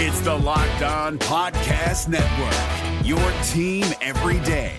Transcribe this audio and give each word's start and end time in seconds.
It's 0.00 0.20
the 0.20 0.32
Locked 0.32 0.82
On 0.82 1.18
Podcast 1.18 2.06
Network, 2.06 3.04
your 3.04 3.18
team 3.48 3.84
every 4.00 4.38
day. 4.46 4.76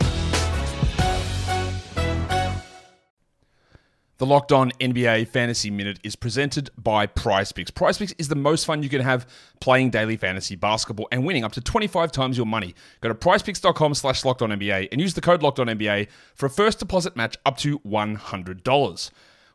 The 4.18 4.26
Locked 4.26 4.54
On 4.54 4.72
NBA 4.80 5.28
Fantasy 5.28 5.70
Minute 5.72 6.00
is 6.06 6.16
presented 6.16 6.70
by 6.78 7.06
PrizePicks. 7.06 7.72
PrizePicks 7.72 8.14
is 8.18 8.30
the 8.30 8.36
most 8.36 8.64
fun 8.64 8.82
you 8.82 8.88
can 8.88 9.02
have 9.02 9.28
playing 9.60 9.90
daily 9.90 10.16
fantasy 10.16 10.56
basketball 10.56 11.10
and 11.12 11.26
winning 11.26 11.44
up 11.44 11.52
to 11.52 11.60
25 11.60 12.14
times 12.14 12.38
your 12.38 12.46
money. 12.46 12.74
Go 13.02 13.10
to 13.10 13.16
prizepicks.com 13.16 13.96
slash 13.96 14.24
locked 14.24 14.42
on 14.42 14.52
NBA 14.52 14.88
and 14.94 15.02
use 15.02 15.16
the 15.16 15.22
code 15.22 15.44
locked 15.44 15.60
on 15.60 15.68
NBA 15.68 16.08
for 16.34 16.46
a 16.46 16.50
first 16.50 16.80
deposit 16.80 17.18
match 17.18 17.36
up 17.46 17.58
to 17.58 17.80
$100. 17.80 19.12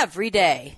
every 0.00 0.30
day. 0.30 0.76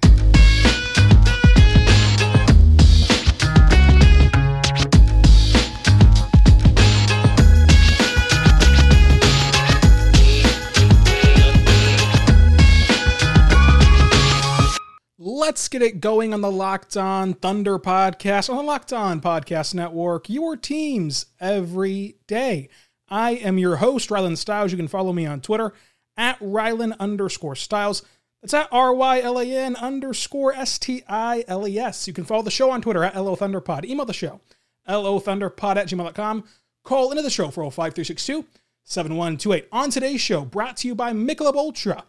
Let's 15.19 15.69
get 15.69 15.83
it 15.83 16.01
going 16.01 16.33
on 16.33 16.41
the 16.41 16.51
Locked 16.51 16.97
On 16.97 17.35
Thunder 17.35 17.79
podcast 17.79 18.49
on 18.49 18.57
the 18.57 18.63
Locked 18.63 18.95
On 18.95 19.21
Podcast 19.21 19.75
Network, 19.75 20.31
your 20.31 20.57
teams 20.57 21.27
every 21.39 22.17
day. 22.27 22.71
I 23.11 23.33
am 23.33 23.59
your 23.59 23.77
host, 23.77 24.09
Rylan 24.09 24.39
Stiles. 24.39 24.73
You 24.73 24.79
can 24.79 24.89
follow 24.89 25.13
me 25.13 25.27
on 25.27 25.43
Twitter 25.43 25.75
at 26.17 26.39
Rylan 26.39 26.99
underscore 26.99 27.57
Stiles. 27.57 28.03
That's 28.43 28.55
at 28.55 28.69
R 28.73 28.95
Y 28.95 29.21
L 29.21 29.39
A 29.39 29.45
N 29.45 29.77
underscore 29.77 30.55
S 30.55 30.79
T 30.79 31.03
I 31.09 31.45
L 31.47 31.67
E 31.67 31.79
S. 31.79 32.07
You 32.07 32.15
can 32.15 32.25
follow 32.25 32.43
the 32.43 32.51
show 32.51 32.71
on 32.71 32.81
Twitter 32.83 33.05
at 33.05 33.17
LO 33.17 33.37
Thunderpod. 33.37 33.85
Email 33.85 34.07
the 34.07 34.13
show, 34.13 34.41
LOThunderpod 34.89 35.77
at 35.77 35.89
gmail.com. 35.89 36.45
Call 36.83 37.11
into 37.11 37.23
the 37.23 37.31
show 37.31 37.51
for 37.51 37.63
05362 37.65 38.47
7128. 38.85 39.69
On 39.71 39.91
today's 39.91 40.21
show, 40.21 40.45
brought 40.45 40.79
to 40.79 40.89
you 40.89 40.95
by 40.95 41.13
Michelob 41.13 41.55
Ultra. 41.55 42.05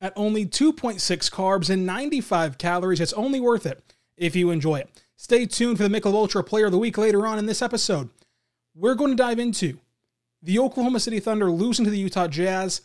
At 0.00 0.12
only 0.16 0.44
2.6 0.44 0.98
carbs 1.30 1.70
and 1.70 1.86
95 1.86 2.58
calories, 2.58 3.00
it's 3.00 3.12
only 3.12 3.38
worth 3.38 3.66
it 3.66 3.80
if 4.16 4.34
you 4.34 4.50
enjoy 4.50 4.80
it. 4.80 5.02
Stay 5.16 5.46
tuned 5.46 5.76
for 5.76 5.86
the 5.86 6.00
Michelob 6.00 6.14
Ultra 6.14 6.42
Player 6.42 6.66
of 6.66 6.72
the 6.72 6.78
Week 6.78 6.98
later 6.98 7.24
on 7.24 7.38
in 7.38 7.46
this 7.46 7.62
episode. 7.62 8.10
We're 8.74 8.96
going 8.96 9.12
to 9.12 9.16
dive 9.16 9.38
into 9.38 9.78
the 10.42 10.58
Oklahoma 10.58 10.98
City 10.98 11.20
Thunder 11.20 11.50
losing 11.50 11.84
to 11.84 11.90
the 11.90 11.98
Utah 11.98 12.26
Jazz, 12.26 12.80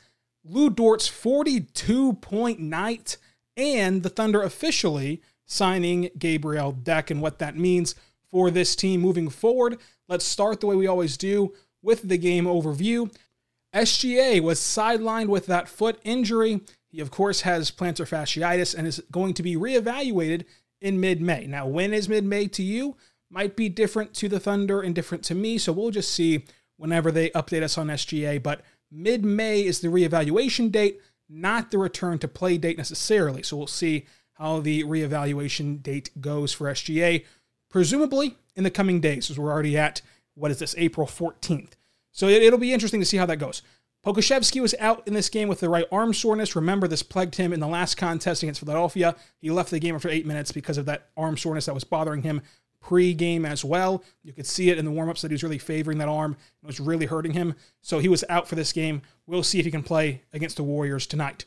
Lu 0.49 0.69
Dort's 0.69 1.07
42 1.07 2.13
point 2.13 2.59
night, 2.59 3.17
and 3.55 4.03
the 4.03 4.09
Thunder 4.09 4.41
officially 4.41 5.21
signing 5.45 6.09
Gabriel 6.17 6.71
Deck 6.71 7.09
and 7.09 7.21
what 7.21 7.39
that 7.39 7.57
means 7.57 7.95
for 8.31 8.51
this 8.51 8.75
team 8.75 9.01
moving 9.01 9.29
forward. 9.29 9.77
Let's 10.07 10.25
start 10.25 10.59
the 10.59 10.67
way 10.67 10.75
we 10.75 10.87
always 10.87 11.17
do 11.17 11.53
with 11.81 12.07
the 12.07 12.17
game 12.17 12.45
overview. 12.45 13.13
SGA 13.73 14.41
was 14.41 14.59
sidelined 14.59 15.27
with 15.27 15.45
that 15.47 15.67
foot 15.67 15.99
injury. 16.03 16.61
He, 16.89 16.99
of 17.01 17.11
course, 17.11 17.41
has 17.41 17.71
plantar 17.71 18.07
fasciitis 18.07 18.75
and 18.75 18.87
is 18.87 19.01
going 19.11 19.33
to 19.35 19.43
be 19.43 19.55
reevaluated 19.55 20.45
in 20.81 20.99
mid 20.99 21.21
May. 21.21 21.45
Now, 21.47 21.67
when 21.67 21.93
is 21.93 22.07
mid 22.07 22.23
May 22.23 22.47
to 22.47 22.63
you? 22.63 22.95
Might 23.29 23.57
be 23.57 23.67
different 23.67 24.13
to 24.15 24.29
the 24.29 24.39
Thunder 24.39 24.81
and 24.81 24.95
different 24.95 25.23
to 25.25 25.35
me, 25.35 25.57
so 25.57 25.73
we'll 25.73 25.91
just 25.91 26.13
see 26.13 26.45
whenever 26.77 27.11
they 27.11 27.29
update 27.31 27.63
us 27.63 27.77
on 27.77 27.87
SGA. 27.87 28.41
But 28.41 28.61
mid 28.91 29.23
May 29.23 29.65
is 29.65 29.79
the 29.81 29.87
reevaluation 29.87 30.71
date, 30.71 30.99
not 31.29 31.71
the 31.71 31.77
return 31.77 32.19
to 32.19 32.27
play 32.27 32.57
date 32.57 32.77
necessarily. 32.77 33.43
So 33.43 33.57
we'll 33.57 33.67
see 33.67 34.05
how 34.33 34.59
the 34.59 34.83
reevaluation 34.83 35.81
date 35.81 36.09
goes 36.21 36.53
for 36.53 36.67
SGA, 36.67 37.25
presumably 37.69 38.37
in 38.55 38.63
the 38.63 38.71
coming 38.71 38.99
days, 38.99 39.29
as 39.29 39.39
we're 39.39 39.51
already 39.51 39.77
at, 39.77 40.01
what 40.35 40.51
is 40.51 40.59
this, 40.59 40.75
April 40.77 41.07
14th. 41.07 41.71
So 42.11 42.27
it, 42.27 42.51
will 42.51 42.59
be 42.59 42.73
interesting 42.73 42.99
to 42.99 43.05
see 43.05 43.17
how 43.17 43.25
that 43.25 43.37
goes. 43.37 43.61
Pokusevski 44.05 44.61
was 44.61 44.73
out 44.79 45.07
in 45.07 45.13
this 45.13 45.29
game 45.29 45.47
with 45.47 45.59
the 45.59 45.69
right 45.69 45.85
arm 45.91 46.13
soreness. 46.13 46.55
Remember, 46.55 46.87
this 46.87 47.03
plagued 47.03 47.35
him 47.35 47.51
in 47.51 47.59
the 47.59 47.67
last 47.67 47.95
contest 47.95 48.41
against 48.41 48.59
Philadelphia. 48.59 49.15
He 49.39 49.49
left 49.49 49.69
the 49.69 49.79
game 49.79 49.95
after 49.95 50.09
eight 50.09 50.25
minutes 50.25 50.51
because 50.51 50.77
of 50.77 50.85
that 50.85 51.09
arm 51.17 51.35
soreness 51.35 51.65
that 51.65 51.73
was 51.73 51.83
bothering 51.83 52.21
him 52.21 52.41
pre-game 52.81 53.45
as 53.45 53.65
well. 53.65 54.03
You 54.23 54.33
could 54.33 54.47
see 54.47 54.69
it 54.69 54.77
in 54.77 54.85
the 54.85 54.91
warm-ups 54.91 55.21
that 55.21 55.31
he 55.31 55.33
was 55.33 55.43
really 55.43 55.57
favoring 55.57 55.97
that 55.97 56.07
arm. 56.07 56.37
It 56.63 56.67
was 56.67 56.79
really 56.79 57.05
hurting 57.05 57.33
him. 57.33 57.55
So 57.81 57.99
he 57.99 58.07
was 58.07 58.23
out 58.29 58.47
for 58.47 58.55
this 58.55 58.73
game. 58.73 59.01
We'll 59.25 59.43
see 59.43 59.59
if 59.59 59.65
he 59.65 59.71
can 59.71 59.83
play 59.83 60.23
against 60.33 60.57
the 60.57 60.63
Warriors 60.63 61.07
tonight. 61.07 61.45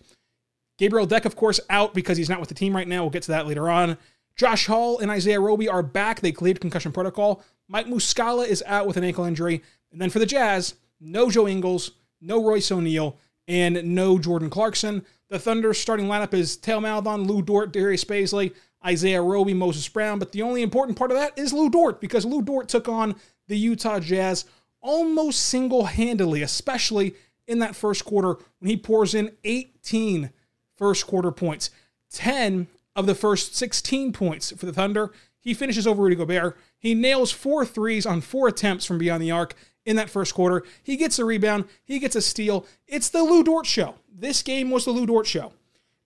Gabriel 0.78 1.06
Deck, 1.06 1.24
of 1.24 1.36
course, 1.36 1.60
out 1.68 1.94
because 1.94 2.16
he's 2.16 2.30
not 2.30 2.40
with 2.40 2.48
the 2.48 2.54
team 2.54 2.74
right 2.74 2.88
now. 2.88 3.02
We'll 3.02 3.10
get 3.10 3.22
to 3.24 3.32
that 3.32 3.46
later 3.46 3.68
on. 3.68 3.98
Josh 4.36 4.66
Hall 4.66 4.98
and 4.98 5.10
Isaiah 5.10 5.40
Roby 5.40 5.68
are 5.68 5.82
back. 5.82 6.20
They 6.20 6.32
cleared 6.32 6.60
concussion 6.60 6.92
protocol. 6.92 7.42
Mike 7.68 7.86
Muscala 7.86 8.46
is 8.46 8.62
out 8.66 8.86
with 8.86 8.96
an 8.96 9.04
ankle 9.04 9.24
injury. 9.24 9.62
And 9.92 10.00
then 10.00 10.10
for 10.10 10.18
the 10.18 10.26
Jazz, 10.26 10.74
no 11.00 11.30
Joe 11.30 11.46
Ingles, 11.46 11.92
no 12.20 12.42
Royce 12.42 12.72
O'Neale, 12.72 13.16
and 13.46 13.82
no 13.94 14.18
Jordan 14.18 14.48
Clarkson. 14.48 15.04
The 15.28 15.38
Thunder 15.38 15.74
starting 15.74 16.06
lineup 16.06 16.34
is 16.34 16.56
Theo 16.56 16.80
Maledon, 16.80 17.24
Lu 17.24 17.42
Dort, 17.42 17.72
Darius 17.72 18.04
Bazley, 18.04 18.54
Isaiah 18.84 19.22
Roby, 19.22 19.54
Moses 19.54 19.88
Brown. 19.88 20.18
But 20.18 20.32
the 20.32 20.42
only 20.42 20.62
important 20.62 20.98
part 20.98 21.10
of 21.10 21.16
that 21.16 21.38
is 21.38 21.52
Lu 21.52 21.68
Dort 21.68 22.00
because 22.00 22.24
Lu 22.24 22.42
Dort 22.42 22.68
took 22.68 22.88
on 22.88 23.14
the 23.48 23.58
Utah 23.58 24.00
Jazz 24.00 24.44
almost 24.80 25.46
single 25.46 25.84
handedly, 25.84 26.42
especially 26.42 27.14
in 27.46 27.58
that 27.58 27.76
first 27.76 28.04
quarter 28.04 28.36
when 28.58 28.70
he 28.70 28.76
pours 28.76 29.14
in 29.14 29.32
18 29.44 30.30
first 30.76 31.06
quarter 31.06 31.30
points. 31.30 31.70
10 32.12 32.68
of 32.96 33.06
the 33.06 33.14
first 33.14 33.54
16 33.54 34.12
points 34.12 34.52
for 34.52 34.66
the 34.66 34.72
Thunder. 34.72 35.12
He 35.38 35.54
finishes 35.54 35.86
over 35.86 36.02
Rudy 36.02 36.16
Gobert. 36.16 36.58
He 36.78 36.94
nails 36.94 37.30
four 37.30 37.64
threes 37.64 38.06
on 38.06 38.20
four 38.20 38.48
attempts 38.48 38.84
from 38.84 38.98
beyond 38.98 39.22
the 39.22 39.30
arc 39.30 39.54
in 39.86 39.96
that 39.96 40.10
first 40.10 40.34
quarter. 40.34 40.62
He 40.82 40.96
gets 40.96 41.18
a 41.18 41.24
rebound, 41.24 41.64
he 41.82 41.98
gets 41.98 42.16
a 42.16 42.20
steal. 42.20 42.66
It's 42.86 43.08
the 43.08 43.22
Lu 43.22 43.42
Dort 43.42 43.66
show. 43.66 43.96
This 44.12 44.42
game 44.42 44.70
was 44.70 44.84
the 44.84 44.90
Lu 44.90 45.06
Dort 45.06 45.26
show. 45.26 45.52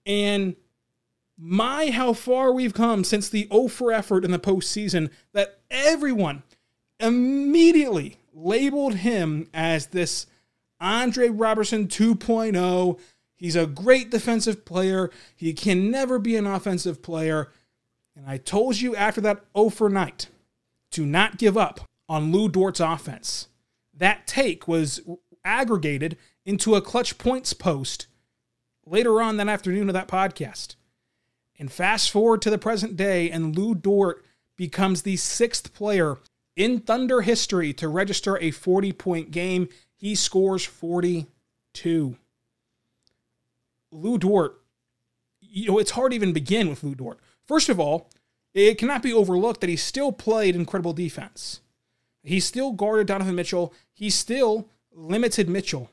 And 0.07 0.57
my, 1.37 1.91
how 1.91 2.13
far 2.13 2.53
we've 2.53 2.75
come 2.75 3.05
since 3.05 3.29
the 3.29 3.49
0 3.53 3.69
for 3.69 3.93
effort 3.93 4.25
in 4.25 4.31
the 4.31 4.39
postseason 4.39 5.11
that 5.33 5.59
everyone 5.71 6.43
immediately 7.01 8.19
labeled 8.33 8.97
him 8.97 9.49
as 9.53 9.87
this 9.87 10.27
Andre 10.81 11.29
Roberson 11.29 11.89
2.0. 11.89 12.99
He's 13.35 13.57
a 13.57 13.67
great 13.67 14.11
defensive 14.11 14.65
player. 14.65 15.11
He 15.35 15.53
can 15.53 15.91
never 15.91 16.19
be 16.19 16.37
an 16.37 16.47
offensive 16.47 17.03
player. 17.03 17.51
And 18.17 18.27
I 18.29 18.39
told 18.39 18.81
you 18.81 18.95
after 18.95 19.21
that 19.23 19.45
0 19.57 19.71
for 19.71 19.91
night 19.91 20.29
to 20.93 21.05
not 21.05 21.39
give 21.39 21.57
up 21.57 21.89
on 22.09 22.31
Lu 22.31 22.49
Dort's 22.49 22.81
offense 22.81 23.49
that 23.97 24.27
take 24.27 24.67
was 24.67 25.01
aggregated 25.45 26.17
into 26.45 26.75
a 26.75 26.83
clutch 26.83 27.19
points 27.19 27.53
post 27.53 28.07
later 28.87 29.21
on 29.23 29.37
that 29.37 29.49
afternoon 29.49 29.89
of 29.89 29.95
that 29.95 30.09
podcast. 30.09 30.77
And 31.65 31.73
fast 31.73 32.11
forward 32.11 32.43
to 32.43 32.51
the 32.51 32.59
present 32.59 32.95
day, 32.95 33.31
and 33.31 33.57
Lu 33.57 33.75
Dort 33.75 34.23
becomes 34.55 35.01
the 35.01 35.17
sixth 35.17 35.73
player 35.73 36.19
in 36.57 36.79
Thunder 36.81 37.23
history 37.23 37.73
to 37.73 37.89
register 37.89 38.37
a 38.37 38.51
40 38.51 38.93
point 38.93 39.31
game. 39.31 39.71
He 39.97 40.15
scores 40.15 40.67
42. 40.67 42.19
Lu 43.91 44.19
Dort, 44.19 44.61
you 45.41 45.69
know, 45.69 45.79
it's 45.79 45.93
hard 45.93 46.13
to 46.13 46.17
even 46.17 46.35
begin 46.35 46.69
with 46.69 46.85
Lu 46.85 46.95
Dort. 46.95 47.19
First 47.49 47.71
of 47.71 47.81
all, 47.81 48.11
it 48.53 48.77
cannot 48.77 49.03
be 49.03 49.15
overlooked 49.15 49.63
that 49.63 49.71
he 49.71 49.77
still 49.77 50.13
played 50.13 50.55
incredible 50.55 50.93
defense. 50.93 51.63
He 52.23 52.41
still 52.41 52.73
guarded 52.73 53.07
Donovan 53.07 53.37
Mitchell. 53.37 53.73
He 53.95 54.11
still 54.11 54.69
limited 54.93 55.49
Mitchell 55.49 55.91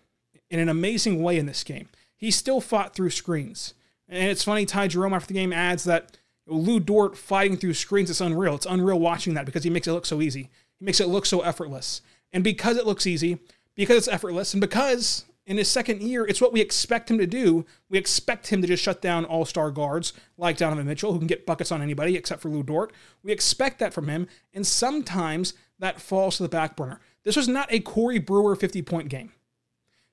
in 0.49 0.59
an 0.59 0.67
amazing 0.67 1.23
way 1.23 1.37
in 1.37 1.45
this 1.45 1.63
game. 1.63 1.87
He 2.17 2.29
still 2.29 2.59
fought 2.59 2.93
through 2.93 3.11
screens. 3.11 3.73
And 4.11 4.29
it's 4.29 4.43
funny, 4.43 4.65
Ty 4.65 4.89
Jerome 4.89 5.13
after 5.13 5.27
the 5.27 5.33
game 5.33 5.53
adds 5.53 5.85
that 5.85 6.17
Lu 6.45 6.81
Dort 6.81 7.17
fighting 7.17 7.55
through 7.55 7.73
screens, 7.73 8.09
it's 8.09 8.19
unreal. 8.19 8.55
It's 8.55 8.65
unreal 8.65 8.99
watching 8.99 9.33
that 9.35 9.45
because 9.45 9.63
he 9.63 9.69
makes 9.69 9.87
it 9.87 9.93
look 9.93 10.05
so 10.05 10.21
easy. 10.21 10.49
He 10.79 10.85
makes 10.85 10.99
it 10.99 11.07
look 11.07 11.25
so 11.25 11.39
effortless. 11.41 12.01
And 12.33 12.43
because 12.43 12.75
it 12.75 12.85
looks 12.85 13.07
easy, 13.07 13.39
because 13.73 13.97
it's 13.97 14.07
effortless, 14.09 14.53
and 14.53 14.59
because 14.59 15.25
in 15.45 15.57
his 15.57 15.69
second 15.69 16.01
year, 16.01 16.25
it's 16.25 16.41
what 16.41 16.53
we 16.53 16.61
expect 16.61 17.09
him 17.09 17.17
to 17.17 17.25
do. 17.25 17.65
We 17.89 17.97
expect 17.97 18.47
him 18.47 18.61
to 18.61 18.67
just 18.67 18.83
shut 18.83 19.01
down 19.01 19.25
all 19.25 19.45
star 19.45 19.71
guards 19.71 20.13
like 20.37 20.57
Donovan 20.57 20.87
Mitchell, 20.87 21.13
who 21.13 21.19
can 21.19 21.27
get 21.27 21.45
buckets 21.45 21.71
on 21.71 21.81
anybody 21.81 22.15
except 22.15 22.41
for 22.41 22.49
Lu 22.49 22.63
Dort. 22.63 22.91
We 23.23 23.31
expect 23.31 23.79
that 23.79 23.93
from 23.93 24.09
him, 24.09 24.27
and 24.53 24.67
sometimes 24.67 25.53
that 25.79 26.01
falls 26.01 26.37
to 26.37 26.43
the 26.43 26.49
back 26.49 26.75
burner. 26.75 26.99
This 27.23 27.35
was 27.35 27.47
not 27.47 27.71
a 27.71 27.79
Corey 27.79 28.19
Brewer 28.19 28.55
50 28.55 28.81
point 28.81 29.09
game. 29.09 29.31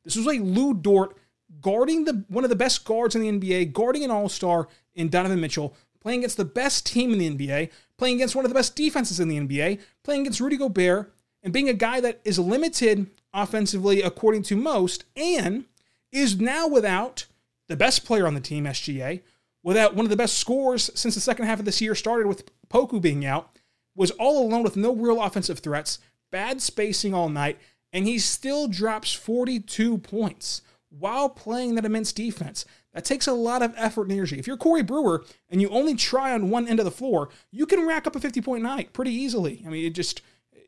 This 0.05 0.17
was 0.17 0.27
a 0.27 0.41
Lu 0.41 0.73
Dort 0.73 1.17
guarding 1.61 2.05
the 2.05 2.25
one 2.29 2.45
of 2.45 2.50
the 2.50 2.56
best 2.56 2.85
guards 2.85 3.15
in 3.15 3.23
the 3.23 3.33
NBA, 3.33 3.73
guarding 3.73 4.05
an 4.05 4.11
all 4.11 4.29
star 4.29 4.69
in 4.95 5.09
Donovan 5.09 5.41
Mitchell, 5.41 5.75
playing 6.00 6.21
against 6.21 6.37
the 6.37 6.45
best 6.45 6.87
team 6.87 7.12
in 7.12 7.19
the 7.19 7.31
NBA, 7.31 7.71
playing 7.97 8.17
against 8.17 8.37
one 8.37 8.45
of 8.45 8.50
the 8.50 8.55
best 8.55 8.77
defenses 8.77 9.21
in 9.21 9.29
the 9.29 9.39
NBA, 9.39 9.81
playing 10.03 10.23
against 10.23 10.41
Rudy 10.41 10.56
Gobert, 10.56 11.12
and 11.43 11.53
being 11.53 11.69
a 11.69 11.75
guy 11.75 12.00
that 12.00 12.21
is 12.25 12.39
limited 12.39 13.11
offensively 13.33 14.03
according 14.03 14.43
to 14.45 14.56
most, 14.56 15.05
and 15.17 15.65
is 16.12 16.41
now 16.41 16.67
without 16.67 17.27
the 17.69 17.77
best 17.77 18.05
player 18.05 18.27
on 18.27 18.35
the 18.35 18.41
team, 18.41 18.65
SGA, 18.65 19.21
without 19.62 19.95
one 19.95 20.06
of 20.06 20.11
the 20.11 20.17
best 20.17 20.39
scorers 20.39 20.91
since 20.95 21.15
the 21.15 21.21
second 21.21 21.47
half 21.47 21.59
of 21.59 21.65
this 21.65 21.81
year 21.81 21.95
started 21.95 22.27
with 22.27 22.50
Poku 22.69 23.00
being 23.00 23.27
out, 23.27 23.50
was 23.95 24.11
all 24.12 24.47
alone 24.47 24.62
with 24.62 24.77
no 24.77 24.95
real 24.95 25.23
offensive 25.23 25.59
threats, 25.59 25.99
bad 26.31 26.62
spacing 26.62 27.12
all 27.12 27.29
night, 27.29 27.59
and 27.93 28.06
he 28.06 28.19
still 28.19 28.69
drops 28.69 29.12
42 29.12 29.99
points 29.99 30.62
while 30.99 31.29
playing 31.29 31.75
that 31.75 31.85
immense 31.85 32.12
defense. 32.12 32.65
That 32.93 33.05
takes 33.05 33.27
a 33.27 33.33
lot 33.33 33.62
of 33.62 33.75
effort 33.77 34.03
and 34.03 34.12
energy. 34.12 34.39
If 34.39 34.47
you're 34.47 34.56
Corey 34.56 34.83
Brewer 34.83 35.25
and 35.50 35.61
you 35.61 35.69
only 35.69 35.95
try 35.95 36.33
on 36.33 36.50
one 36.50 36.67
end 36.67 36.79
of 36.79 36.85
the 36.85 36.91
floor, 36.91 37.29
you 37.50 37.67
can 37.67 37.87
rack 37.87 38.06
up 38.06 38.17
a 38.17 38.21
50 38.21 38.41
point 38.41 38.62
night 38.62 38.93
pretty 38.93 39.12
easily. 39.12 39.62
I 39.67 39.69
mean, 39.69 39.85
it 39.85 39.95
just 39.95 40.23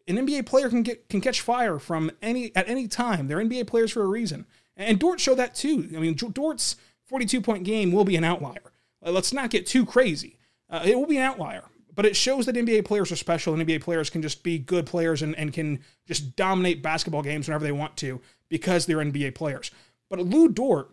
an 0.06 0.17
NBA 0.17 0.47
player 0.47 0.69
can 0.69 0.82
get 0.82 1.09
can 1.09 1.21
catch 1.21 1.41
fire 1.41 1.79
from 1.79 2.11
any 2.21 2.55
at 2.55 2.69
any 2.69 2.88
time. 2.88 3.29
They're 3.29 3.38
NBA 3.38 3.67
players 3.67 3.93
for 3.93 4.03
a 4.03 4.09
reason. 4.09 4.47
And 4.77 4.99
Dort 4.99 5.21
showed 5.21 5.38
that 5.38 5.55
too. 5.55 5.88
I 5.94 6.00
mean, 6.00 6.15
Dort's 6.15 6.77
42 7.05 7.41
point 7.41 7.65
game 7.65 7.93
will 7.93 8.05
be 8.05 8.17
an 8.17 8.25
outlier. 8.25 8.73
Uh, 9.05 9.11
let's 9.11 9.32
not 9.32 9.50
get 9.50 9.67
too 9.67 9.85
crazy. 9.85 10.37
Uh, 10.69 10.82
it 10.85 10.97
will 10.97 11.06
be 11.06 11.17
an 11.17 11.25
outlier, 11.25 11.65
but 11.94 12.06
it 12.06 12.17
shows 12.17 12.47
that 12.47 12.55
NBA 12.55 12.85
players 12.85 13.11
are 13.11 13.17
special 13.17 13.53
and 13.53 13.67
NBA 13.67 13.81
players 13.82 14.09
can 14.09 14.23
just 14.23 14.43
be 14.43 14.59
good 14.59 14.87
players 14.87 15.23
and, 15.23 15.37
and 15.37 15.53
can 15.53 15.81
just 16.06 16.37
dominate 16.37 16.82
basketball 16.82 17.23
games 17.23 17.49
whenever 17.49 17.65
they 17.65 17.73
want 17.73 17.97
to 17.99 18.21
because 18.49 18.87
they're 18.87 18.99
NBA 18.99 19.35
players. 19.35 19.71
But 20.11 20.19
Lu 20.21 20.49
Dort 20.49 20.91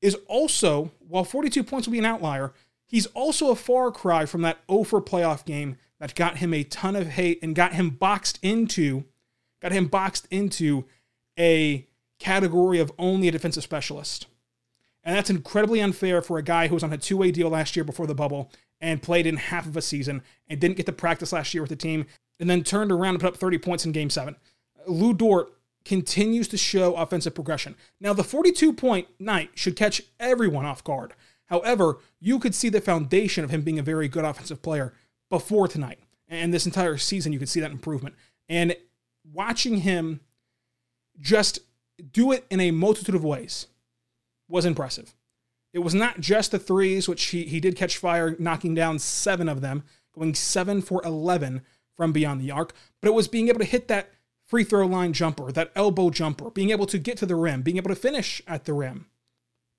is 0.00 0.16
also, 0.28 0.92
while 1.06 1.24
42 1.24 1.64
points 1.64 1.86
will 1.86 1.92
be 1.92 1.98
an 1.98 2.04
outlier, 2.04 2.54
he's 2.86 3.06
also 3.06 3.50
a 3.50 3.56
far 3.56 3.90
cry 3.90 4.24
from 4.24 4.42
that 4.42 4.58
0 4.70 4.84
for 4.84 5.02
playoff 5.02 5.44
game 5.44 5.76
that 5.98 6.14
got 6.14 6.38
him 6.38 6.54
a 6.54 6.62
ton 6.62 6.94
of 6.96 7.08
hate 7.08 7.42
and 7.42 7.54
got 7.54 7.74
him 7.74 7.90
boxed 7.90 8.38
into 8.42 9.04
got 9.60 9.72
him 9.72 9.86
boxed 9.86 10.28
into 10.30 10.84
a 11.38 11.86
category 12.18 12.78
of 12.78 12.92
only 12.98 13.28
a 13.28 13.32
defensive 13.32 13.62
specialist. 13.62 14.26
And 15.02 15.16
that's 15.16 15.30
incredibly 15.30 15.80
unfair 15.80 16.20
for 16.20 16.36
a 16.36 16.42
guy 16.42 16.68
who 16.68 16.74
was 16.74 16.82
on 16.82 16.92
a 16.92 16.98
two-way 16.98 17.30
deal 17.30 17.48
last 17.48 17.74
year 17.74 17.84
before 17.84 18.06
the 18.06 18.14
bubble 18.14 18.50
and 18.80 19.02
played 19.02 19.26
in 19.26 19.36
half 19.36 19.66
of 19.66 19.76
a 19.76 19.82
season 19.82 20.22
and 20.48 20.60
didn't 20.60 20.76
get 20.76 20.86
to 20.86 20.92
practice 20.92 21.32
last 21.32 21.54
year 21.54 21.62
with 21.62 21.70
the 21.70 21.76
team 21.76 22.06
and 22.38 22.50
then 22.50 22.62
turned 22.62 22.92
around 22.92 23.14
and 23.14 23.20
put 23.20 23.28
up 23.28 23.36
30 23.36 23.58
points 23.58 23.86
in 23.86 23.92
game 23.92 24.10
7. 24.10 24.36
Lu 24.86 25.14
Dort 25.14 25.55
continues 25.86 26.48
to 26.48 26.56
show 26.56 26.94
offensive 26.94 27.34
progression. 27.34 27.76
Now 28.00 28.12
the 28.12 28.24
42 28.24 28.72
point 28.72 29.08
night 29.18 29.50
should 29.54 29.76
catch 29.76 30.02
everyone 30.20 30.66
off 30.66 30.84
guard. 30.84 31.14
However, 31.46 31.98
you 32.20 32.38
could 32.38 32.54
see 32.54 32.68
the 32.68 32.80
foundation 32.80 33.44
of 33.44 33.50
him 33.50 33.62
being 33.62 33.78
a 33.78 33.82
very 33.82 34.08
good 34.08 34.24
offensive 34.24 34.62
player 34.62 34.92
before 35.30 35.68
tonight. 35.68 36.00
And 36.28 36.52
this 36.52 36.66
entire 36.66 36.98
season, 36.98 37.32
you 37.32 37.38
could 37.38 37.48
see 37.48 37.60
that 37.60 37.70
improvement. 37.70 38.16
And 38.48 38.76
watching 39.32 39.78
him 39.78 40.20
just 41.20 41.60
do 42.12 42.32
it 42.32 42.44
in 42.50 42.60
a 42.60 42.72
multitude 42.72 43.14
of 43.14 43.24
ways 43.24 43.68
was 44.48 44.64
impressive. 44.64 45.14
It 45.72 45.80
was 45.80 45.94
not 45.94 46.20
just 46.20 46.50
the 46.50 46.58
threes, 46.58 47.08
which 47.08 47.22
he, 47.26 47.44
he 47.44 47.60
did 47.60 47.76
catch 47.76 47.96
fire, 47.96 48.34
knocking 48.38 48.74
down 48.74 48.98
seven 48.98 49.48
of 49.48 49.60
them, 49.60 49.84
going 50.14 50.34
seven 50.34 50.82
for 50.82 51.00
11 51.04 51.62
from 51.96 52.12
beyond 52.12 52.40
the 52.40 52.50
arc, 52.50 52.74
but 53.00 53.08
it 53.08 53.14
was 53.14 53.28
being 53.28 53.48
able 53.48 53.58
to 53.60 53.64
hit 53.64 53.88
that 53.88 54.10
free 54.46 54.64
throw 54.64 54.86
line 54.86 55.12
jumper, 55.12 55.52
that 55.52 55.72
elbow 55.74 56.10
jumper, 56.10 56.50
being 56.50 56.70
able 56.70 56.86
to 56.86 56.98
get 56.98 57.18
to 57.18 57.26
the 57.26 57.34
rim, 57.34 57.62
being 57.62 57.76
able 57.76 57.90
to 57.90 57.96
finish 57.96 58.40
at 58.46 58.64
the 58.64 58.72
rim. 58.72 59.06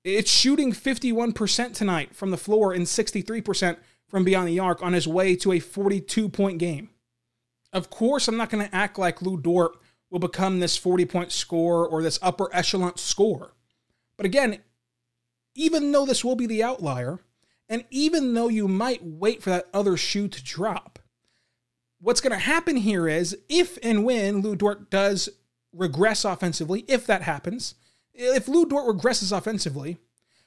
It's 0.04 0.30
shooting 0.30 0.72
51% 0.72 1.74
tonight 1.74 2.14
from 2.14 2.30
the 2.30 2.36
floor 2.36 2.72
and 2.72 2.86
63% 2.86 3.76
from 4.06 4.24
beyond 4.24 4.48
the 4.48 4.58
arc 4.58 4.82
on 4.82 4.92
his 4.92 5.08
way 5.08 5.36
to 5.36 5.52
a 5.52 5.60
42 5.60 6.28
point 6.28 6.58
game. 6.58 6.90
Of 7.72 7.90
course, 7.90 8.28
I'm 8.28 8.36
not 8.36 8.50
going 8.50 8.66
to 8.66 8.74
act 8.74 8.98
like 8.98 9.20
Lu 9.20 9.36
Dort 9.36 9.72
will 10.10 10.18
become 10.18 10.60
this 10.60 10.76
40 10.76 11.04
point 11.04 11.32
scorer 11.32 11.86
or 11.86 12.02
this 12.02 12.18
upper 12.22 12.48
echelon 12.54 12.96
scorer. 12.96 13.52
But 14.16 14.26
again, 14.26 14.60
even 15.54 15.92
though 15.92 16.06
this 16.06 16.24
will 16.24 16.36
be 16.36 16.46
the 16.46 16.62
outlier, 16.62 17.20
and 17.68 17.84
even 17.90 18.32
though 18.32 18.48
you 18.48 18.66
might 18.68 19.04
wait 19.04 19.42
for 19.42 19.50
that 19.50 19.68
other 19.74 19.96
shoe 19.96 20.28
to 20.28 20.42
drop, 20.42 20.97
what's 22.00 22.20
going 22.20 22.32
to 22.32 22.38
happen 22.38 22.76
here 22.76 23.08
is 23.08 23.36
if 23.48 23.78
and 23.82 24.04
when 24.04 24.40
Lu 24.40 24.56
Dort 24.56 24.90
does 24.90 25.28
regress 25.72 26.24
offensively, 26.24 26.84
if 26.88 27.06
that 27.06 27.22
happens, 27.22 27.74
if 28.14 28.48
Lu 28.48 28.66
Dort 28.66 28.86
regresses 28.86 29.36
offensively, 29.36 29.98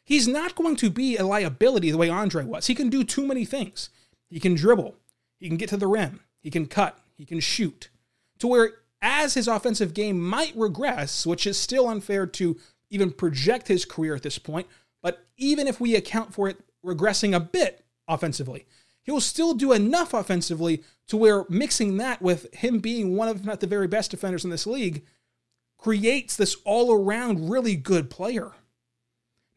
He's 0.03 0.27
not 0.27 0.56
going 0.56 0.75
to 0.77 0.89
be 0.89 1.15
a 1.15 1.25
liability 1.25 1.92
the 1.92 1.98
way 1.98 2.09
Andre 2.09 2.44
was. 2.44 2.68
He 2.68 2.75
can 2.75 2.89
do 2.89 3.03
too 3.03 3.25
many 3.25 3.45
things. 3.45 3.89
He 4.30 4.39
can 4.39 4.56
dribble, 4.56 4.95
he 5.38 5.48
can 5.48 5.57
get 5.57 5.69
to 5.69 5.77
the 5.77 5.88
rim, 5.88 6.21
he 6.39 6.50
can 6.50 6.65
cut, 6.65 7.00
he 7.15 7.25
can 7.25 7.39
shoot. 7.39 7.89
To 8.39 8.48
where, 8.48 8.72
as 9.01 9.34
his 9.34 9.48
offensive 9.48 9.93
game 9.93 10.20
might 10.20 10.53
regress, 10.55 11.25
which 11.25 11.46
is 11.46 11.60
still 11.60 11.89
unfair 11.89 12.25
to 12.27 12.58
even 12.89 13.12
project 13.12 13.67
his 13.67 13.86
career 13.86 14.15
at 14.15 14.24
this 14.24 14.38
point, 14.38 14.67
but 15.01 15.25
even 15.38 15.67
if 15.67 15.79
we 15.79 15.96
account 15.96 16.34
for 16.34 16.48
it 16.48 16.58
regressing 16.86 17.36
a 17.36 17.39
bit 17.39 17.86
offensively, 18.08 18.65
he'll 19.03 19.22
still 19.22 19.53
do 19.53 19.72
enough 19.72 20.13
offensively 20.13 20.84
to 21.08 21.17
where 21.17 21.46
mixing 21.50 21.98
that 21.98 22.22
with 22.22 22.53
him 22.53 22.79
being 22.79 23.15
one 23.15 23.27
of, 23.27 23.46
not 23.46 23.60
the 23.60 23.67
very 23.67 23.88
best 23.88 24.12
defenders 24.12 24.43
in 24.43 24.50
this 24.50 24.67
league, 24.67 25.03
creates 25.77 26.36
this 26.36 26.55
all 26.63 26.93
around 26.93 27.50
really 27.50 27.75
good 27.75 28.10
player. 28.10 28.51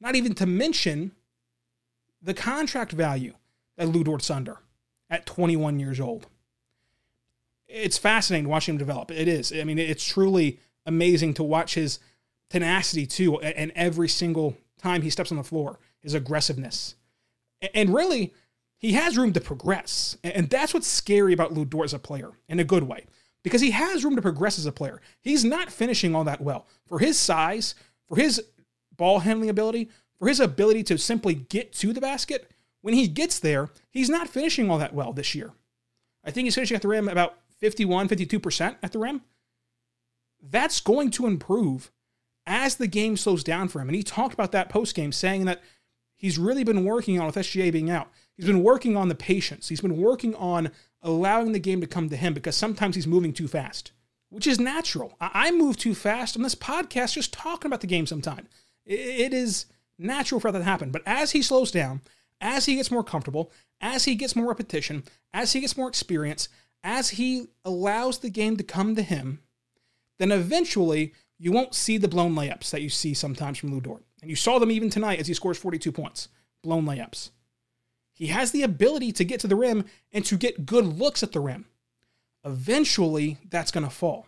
Not 0.00 0.16
even 0.16 0.34
to 0.34 0.46
mention 0.46 1.12
the 2.20 2.34
contract 2.34 2.92
value 2.92 3.34
that 3.76 3.88
Lu 3.88 4.02
Dort's 4.02 4.30
under 4.30 4.58
at 5.10 5.26
21 5.26 5.78
years 5.78 6.00
old. 6.00 6.26
It's 7.68 7.98
fascinating 7.98 8.48
watching 8.48 8.74
him 8.74 8.78
develop. 8.78 9.10
It 9.10 9.28
is. 9.28 9.52
I 9.52 9.64
mean, 9.64 9.78
it's 9.78 10.04
truly 10.04 10.60
amazing 10.86 11.34
to 11.34 11.42
watch 11.42 11.74
his 11.74 11.98
tenacity 12.50 13.06
too, 13.06 13.40
and 13.40 13.72
every 13.74 14.08
single 14.08 14.56
time 14.78 15.02
he 15.02 15.10
steps 15.10 15.30
on 15.30 15.38
the 15.38 15.44
floor, 15.44 15.78
his 16.00 16.14
aggressiveness. 16.14 16.94
And 17.72 17.94
really, 17.94 18.34
he 18.84 18.92
has 18.92 19.16
room 19.16 19.32
to 19.32 19.40
progress. 19.40 20.18
And 20.22 20.50
that's 20.50 20.74
what's 20.74 20.86
scary 20.86 21.32
about 21.32 21.54
Lu 21.54 21.64
Dort 21.64 21.86
as 21.86 21.94
a 21.94 21.98
player 21.98 22.32
in 22.50 22.60
a 22.60 22.64
good 22.64 22.82
way, 22.82 23.06
because 23.42 23.62
he 23.62 23.70
has 23.70 24.04
room 24.04 24.14
to 24.16 24.22
progress 24.22 24.58
as 24.58 24.66
a 24.66 24.72
player. 24.72 25.00
He's 25.22 25.42
not 25.42 25.70
finishing 25.72 26.14
all 26.14 26.24
that 26.24 26.42
well. 26.42 26.66
For 26.86 26.98
his 26.98 27.18
size, 27.18 27.74
for 28.06 28.16
his 28.16 28.44
ball 28.94 29.20
handling 29.20 29.48
ability, 29.48 29.88
for 30.18 30.28
his 30.28 30.38
ability 30.38 30.82
to 30.84 30.98
simply 30.98 31.34
get 31.34 31.72
to 31.74 31.94
the 31.94 32.00
basket, 32.00 32.50
when 32.82 32.92
he 32.92 33.08
gets 33.08 33.38
there, 33.38 33.70
he's 33.90 34.10
not 34.10 34.28
finishing 34.28 34.70
all 34.70 34.76
that 34.76 34.94
well 34.94 35.14
this 35.14 35.34
year. 35.34 35.52
I 36.22 36.30
think 36.30 36.44
he's 36.44 36.54
finishing 36.54 36.74
at 36.74 36.82
the 36.82 36.88
rim 36.88 37.08
about 37.08 37.38
51, 37.60 38.08
52% 38.08 38.76
at 38.82 38.92
the 38.92 38.98
rim. 38.98 39.22
That's 40.42 40.82
going 40.82 41.10
to 41.12 41.26
improve 41.26 41.90
as 42.46 42.76
the 42.76 42.86
game 42.86 43.16
slows 43.16 43.42
down 43.42 43.68
for 43.68 43.80
him. 43.80 43.88
And 43.88 43.96
he 43.96 44.02
talked 44.02 44.34
about 44.34 44.52
that 44.52 44.68
post 44.68 44.94
game, 44.94 45.10
saying 45.10 45.46
that 45.46 45.62
he's 46.16 46.38
really 46.38 46.64
been 46.64 46.84
working 46.84 47.18
on 47.18 47.24
with 47.24 47.36
SGA 47.36 47.72
being 47.72 47.88
out. 47.88 48.10
He's 48.36 48.46
been 48.46 48.62
working 48.62 48.96
on 48.96 49.08
the 49.08 49.14
patience. 49.14 49.68
He's 49.68 49.80
been 49.80 49.96
working 49.96 50.34
on 50.34 50.70
allowing 51.02 51.52
the 51.52 51.58
game 51.58 51.80
to 51.80 51.86
come 51.86 52.08
to 52.08 52.16
him 52.16 52.34
because 52.34 52.56
sometimes 52.56 52.96
he's 52.96 53.06
moving 53.06 53.32
too 53.32 53.46
fast, 53.46 53.92
which 54.30 54.46
is 54.46 54.58
natural. 54.58 55.16
I 55.20 55.50
move 55.50 55.76
too 55.76 55.94
fast 55.94 56.36
on 56.36 56.42
this 56.42 56.54
podcast 56.54 57.14
just 57.14 57.32
talking 57.32 57.68
about 57.68 57.80
the 57.80 57.86
game 57.86 58.06
sometimes. 58.06 58.48
It 58.84 59.32
is 59.32 59.66
natural 59.98 60.40
for 60.40 60.50
that 60.50 60.58
to 60.58 60.64
happen. 60.64 60.90
But 60.90 61.02
as 61.06 61.30
he 61.32 61.42
slows 61.42 61.70
down, 61.70 62.00
as 62.40 62.66
he 62.66 62.76
gets 62.76 62.90
more 62.90 63.04
comfortable, 63.04 63.52
as 63.80 64.04
he 64.04 64.14
gets 64.14 64.34
more 64.34 64.48
repetition, 64.48 65.04
as 65.32 65.52
he 65.52 65.60
gets 65.60 65.76
more 65.76 65.88
experience, 65.88 66.48
as 66.82 67.10
he 67.10 67.46
allows 67.64 68.18
the 68.18 68.30
game 68.30 68.56
to 68.56 68.64
come 68.64 68.94
to 68.94 69.02
him, 69.02 69.40
then 70.18 70.32
eventually 70.32 71.14
you 71.38 71.52
won't 71.52 71.74
see 71.74 71.98
the 71.98 72.08
blown 72.08 72.34
layups 72.34 72.70
that 72.70 72.82
you 72.82 72.88
see 72.88 73.14
sometimes 73.14 73.58
from 73.58 73.72
Lu 73.72 73.80
Dort. 73.80 74.04
And 74.20 74.30
you 74.30 74.36
saw 74.36 74.58
them 74.58 74.70
even 74.70 74.90
tonight 74.90 75.20
as 75.20 75.26
he 75.26 75.34
scores 75.34 75.58
42 75.58 75.92
points. 75.92 76.28
Blown 76.62 76.84
layups. 76.84 77.30
He 78.14 78.28
has 78.28 78.52
the 78.52 78.62
ability 78.62 79.12
to 79.12 79.24
get 79.24 79.40
to 79.40 79.48
the 79.48 79.56
rim 79.56 79.84
and 80.12 80.24
to 80.24 80.36
get 80.36 80.64
good 80.64 80.86
looks 80.86 81.22
at 81.22 81.32
the 81.32 81.40
rim. 81.40 81.66
Eventually, 82.44 83.38
that's 83.50 83.72
going 83.72 83.84
to 83.84 83.90
fall. 83.90 84.26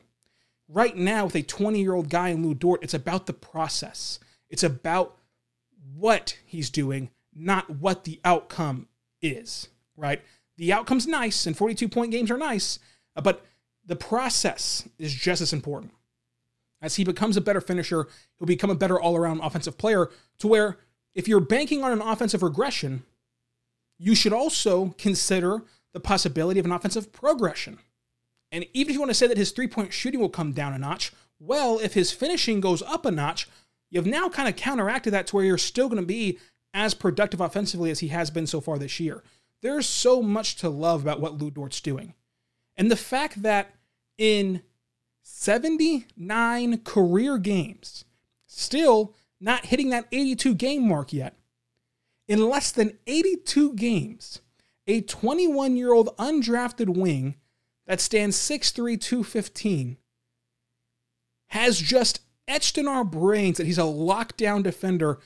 Right 0.69 0.97
now, 0.97 1.27
with 1.27 1.37
a 1.37 1.43
20 1.43 1.81
year 1.81 1.95
old 1.95 2.11
guy 2.11 2.31
in 2.31 2.43
Lu 2.45 2.55
Dort, 2.55 2.83
it's 2.83 2.95
about 2.95 3.27
the 3.27 3.33
process. 3.33 4.19
It's 4.51 4.65
about 4.65 5.17
what 5.95 6.37
he's 6.45 6.69
doing, 6.69 7.11
not 7.35 7.71
what 7.71 8.05
the 8.05 8.21
outcome 8.25 8.89
is, 9.23 9.69
right? 9.97 10.21
The 10.57 10.73
outcome's 10.73 11.07
nice, 11.07 11.47
and 11.47 11.57
42 11.57 11.89
point 11.89 12.11
games 12.11 12.31
are 12.31 12.39
nice, 12.39 12.81
uh, 13.15 13.21
but 13.21 13.45
the 13.85 13.97
process 13.97 14.89
is 14.99 15.15
just 15.15 15.41
as 15.41 15.53
important. 15.53 15.93
As 16.83 16.97
he 16.97 17.05
becomes 17.05 17.37
a 17.37 17.41
better 17.41 17.61
finisher, 17.61 18.09
he'll 18.39 18.47
become 18.47 18.71
a 18.71 18.75
better 18.75 19.01
all 19.01 19.17
around 19.17 19.41
offensive 19.41 19.79
player 19.79 20.11
to 20.39 20.49
where 20.49 20.79
if 21.15 21.29
you're 21.29 21.41
banking 21.41 21.85
on 21.85 21.93
an 21.93 22.03
offensive 22.03 22.43
regression, 22.43 23.05
you 23.99 24.15
should 24.15 24.33
also 24.33 24.95
consider 24.99 25.63
the 25.93 26.01
possibility 26.01 26.61
of 26.61 26.67
an 26.67 26.73
offensive 26.73 27.13
progression. 27.13 27.79
And 28.53 28.67
even 28.73 28.91
if 28.91 28.95
you 28.95 29.01
want 29.01 29.11
to 29.11 29.15
say 29.15 29.27
that 29.27 29.39
his 29.39 29.51
three 29.51 29.69
point 29.69 29.93
shooting 29.93 30.21
will 30.21 30.29
come 30.29 30.53
down 30.53 30.75
a 30.75 30.79
notch, 30.79 31.13
well, 31.39 31.79
if 31.79 31.95
his 31.95 32.13
finishing 32.13 32.61
goes 32.61 32.83
up 32.83 33.05
a 33.05 33.11
notch, 33.11 33.49
you've 33.91 34.07
now 34.07 34.29
kind 34.29 34.49
of 34.49 34.57
counteracted 34.57 35.13
that 35.13 35.27
to 35.29 35.37
where 35.37 35.45
you're 35.45 35.59
still 35.59 35.89
going 35.89 36.01
to 36.01 36.07
be 36.07 36.39
as 36.73 36.95
productive 36.95 37.41
offensively 37.41 37.91
as 37.91 38.01
he 38.01 38.09
has 38.09 38.31
been 38.31 38.47
so 38.47 38.61
far 38.61 38.79
this 38.79 39.01
year. 39.01 39.23
There's 39.63 39.87
so 39.87 40.23
much 40.23 40.57
to 40.57 40.69
love 40.69 41.03
about 41.03 41.21
what 41.21 41.39
Lu 41.39 41.51
Dort's 41.51 41.81
doing. 41.81 42.15
And 42.77 42.91
the 42.91 42.97
fact 42.97 43.43
that 43.43 43.75
in 44.19 44.63
79 45.23 46.79
career 46.79 47.39
games, 47.39 48.05
still 48.47 49.15
not 49.41 49.67
hitting 49.67 49.91
that 49.91 50.07
82 50.13 50.55
game 50.55 50.87
mark 50.87 51.13
yet, 51.13 51.35
in 52.29 52.49
less 52.49 52.73
than 52.73 52.99
82 53.07 53.75
games, 53.75 54.41
a 54.87 55.01
21 55.01 55.77
year 55.77 55.93
old 55.93 56.17
undrafted 56.17 56.97
wing 56.97 57.37
that 57.87 58.01
stands 58.01 58.37
6'3, 58.37 59.01
215 59.01 59.97
has 61.49 61.79
just 61.79 62.21
etched 62.49 62.79
in 62.79 62.89
our 62.89 63.05
brains 63.05 63.57
that 63.57 63.67
he's 63.67 63.79
a 63.79 63.83
lockdown 63.83 64.63
defender 64.63 65.19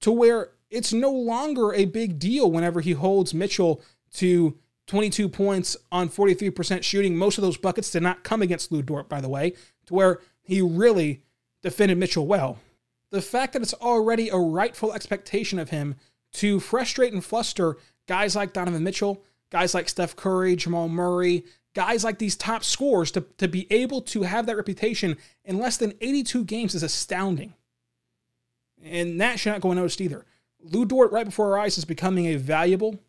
to 0.00 0.10
where 0.10 0.50
it's 0.70 0.92
no 0.92 1.10
longer 1.10 1.72
a 1.72 1.84
big 1.84 2.18
deal 2.18 2.50
whenever 2.50 2.80
he 2.80 2.92
holds 2.92 3.34
Mitchell 3.34 3.82
to 4.14 4.58
22 4.86 5.28
points 5.28 5.76
on 5.90 6.08
43% 6.08 6.82
shooting. 6.82 7.16
Most 7.16 7.38
of 7.38 7.42
those 7.42 7.56
buckets 7.56 7.90
did 7.90 8.02
not 8.02 8.24
come 8.24 8.42
against 8.42 8.72
Lu 8.72 8.82
Dort, 8.82 9.08
by 9.08 9.20
the 9.20 9.28
way, 9.28 9.52
to 9.86 9.94
where 9.94 10.20
he 10.42 10.60
really 10.60 11.22
defended 11.62 11.98
Mitchell 11.98 12.26
well. 12.26 12.58
The 13.10 13.22
fact 13.22 13.52
that 13.52 13.62
it's 13.62 13.74
already 13.74 14.28
a 14.28 14.36
rightful 14.36 14.92
expectation 14.92 15.58
of 15.58 15.70
him 15.70 15.96
to 16.36 16.60
frustrate 16.60 17.12
and 17.12 17.24
fluster 17.24 17.76
guys 18.06 18.36
like 18.36 18.52
Donovan 18.52 18.84
Mitchell, 18.84 19.24
guys 19.50 19.74
like 19.74 19.88
Steph 19.88 20.16
Curry, 20.16 20.56
Jamal 20.56 20.88
Murray, 20.88 21.44
guys 21.74 22.04
like 22.04 22.18
these 22.18 22.36
top 22.36 22.64
scorers 22.64 23.10
to, 23.12 23.22
to 23.38 23.48
be 23.48 23.66
able 23.70 24.00
to 24.00 24.22
have 24.22 24.46
that 24.46 24.56
reputation 24.56 25.16
in 25.44 25.58
less 25.58 25.76
than 25.76 25.94
82 26.00 26.44
games 26.44 26.74
is 26.74 26.82
astounding. 26.82 27.54
And 28.82 29.20
that 29.20 29.38
should 29.38 29.50
not 29.50 29.60
go 29.60 29.70
unnoticed 29.70 30.00
either. 30.00 30.24
Lu 30.60 30.84
Dort, 30.84 31.12
right 31.12 31.26
before 31.26 31.52
our 31.52 31.58
eyes, 31.58 31.78
is 31.78 31.84
becoming 31.84 32.26
a 32.26 32.36
valuable, 32.36 33.00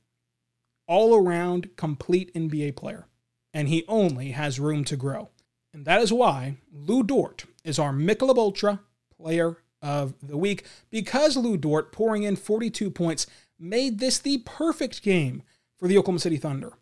all 0.88 1.16
around, 1.16 1.76
complete 1.76 2.34
NBA 2.34 2.76
player. 2.76 3.08
And 3.54 3.68
he 3.68 3.86
only 3.88 4.32
has 4.32 4.60
room 4.60 4.84
to 4.86 4.96
grow. 4.96 5.30
And 5.74 5.86
that 5.86 6.02
is 6.02 6.14
why 6.14 6.58
Lu 6.72 7.04
Dort 7.04 7.46
is 7.64 7.80
our 7.80 7.92
Michelob 7.92 8.38
Ultra 8.38 8.82
Player 9.16 9.58
of 9.88 10.14
the 10.22 10.38
Week, 10.38 10.66
because 10.90 11.38
Lu 11.38 11.56
Dort, 11.56 11.94
pouring 11.94 12.24
in 12.24 12.36
42 12.36 12.92
points, 12.92 13.26
made 13.58 14.00
this 14.00 14.20
the 14.20 14.40
perfect 14.40 15.02
game 15.02 15.44
for 15.78 15.88
the 15.88 15.98
Oklahoma 15.98 16.20
City 16.20 16.36
Thunder. 16.36 16.74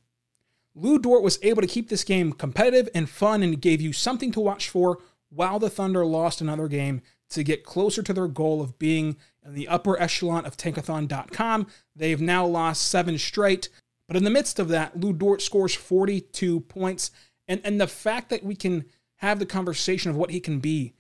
Lu 0.74 0.98
Dort 0.98 1.22
was 1.22 1.38
able 1.44 1.62
to 1.62 1.68
keep 1.68 1.90
this 1.90 2.04
game 2.04 2.34
competitive 2.34 2.90
and 2.96 3.08
fun 3.08 3.44
and 3.44 3.62
gave 3.62 3.80
you 3.80 3.94
something 3.94 4.32
to 4.32 4.40
watch 4.40 4.70
for 4.70 4.98
while 5.30 5.60
the 5.60 5.70
Thunder 5.70 6.04
lost 6.04 6.42
another 6.42 6.68
game 6.68 7.02
to 7.30 7.44
get 7.44 7.64
closer 7.64 8.02
to 8.02 8.14
their 8.14 8.28
goal 8.28 8.62
of 8.62 8.80
being 8.80 9.18
in 9.46 9.54
the 9.54 9.68
upper 9.68 10.00
echelon 10.02 10.46
of 10.46 10.58
tankathon.com. 10.58 11.68
They've 11.96 12.22
now 12.22 12.46
lost 12.46 12.90
seven 12.90 13.18
straight. 13.20 13.70
But 14.08 14.18
in 14.18 14.24
the 14.24 14.30
midst 14.30 14.60
of 14.60 14.68
that, 14.70 15.00
Lu 15.00 15.14
Dort 15.14 15.42
scores 15.42 15.76
42 15.76 16.62
points. 16.62 17.12
And, 17.48 17.62
and 17.64 17.80
the 17.80 17.88
fact 17.88 18.30
that 18.30 18.44
we 18.44 18.56
can 18.56 18.86
have 19.18 19.40
the 19.40 19.46
conversation 19.46 20.10
of 20.10 20.18
what 20.18 20.32
he 20.32 20.40
can 20.40 20.60
be 20.60 20.95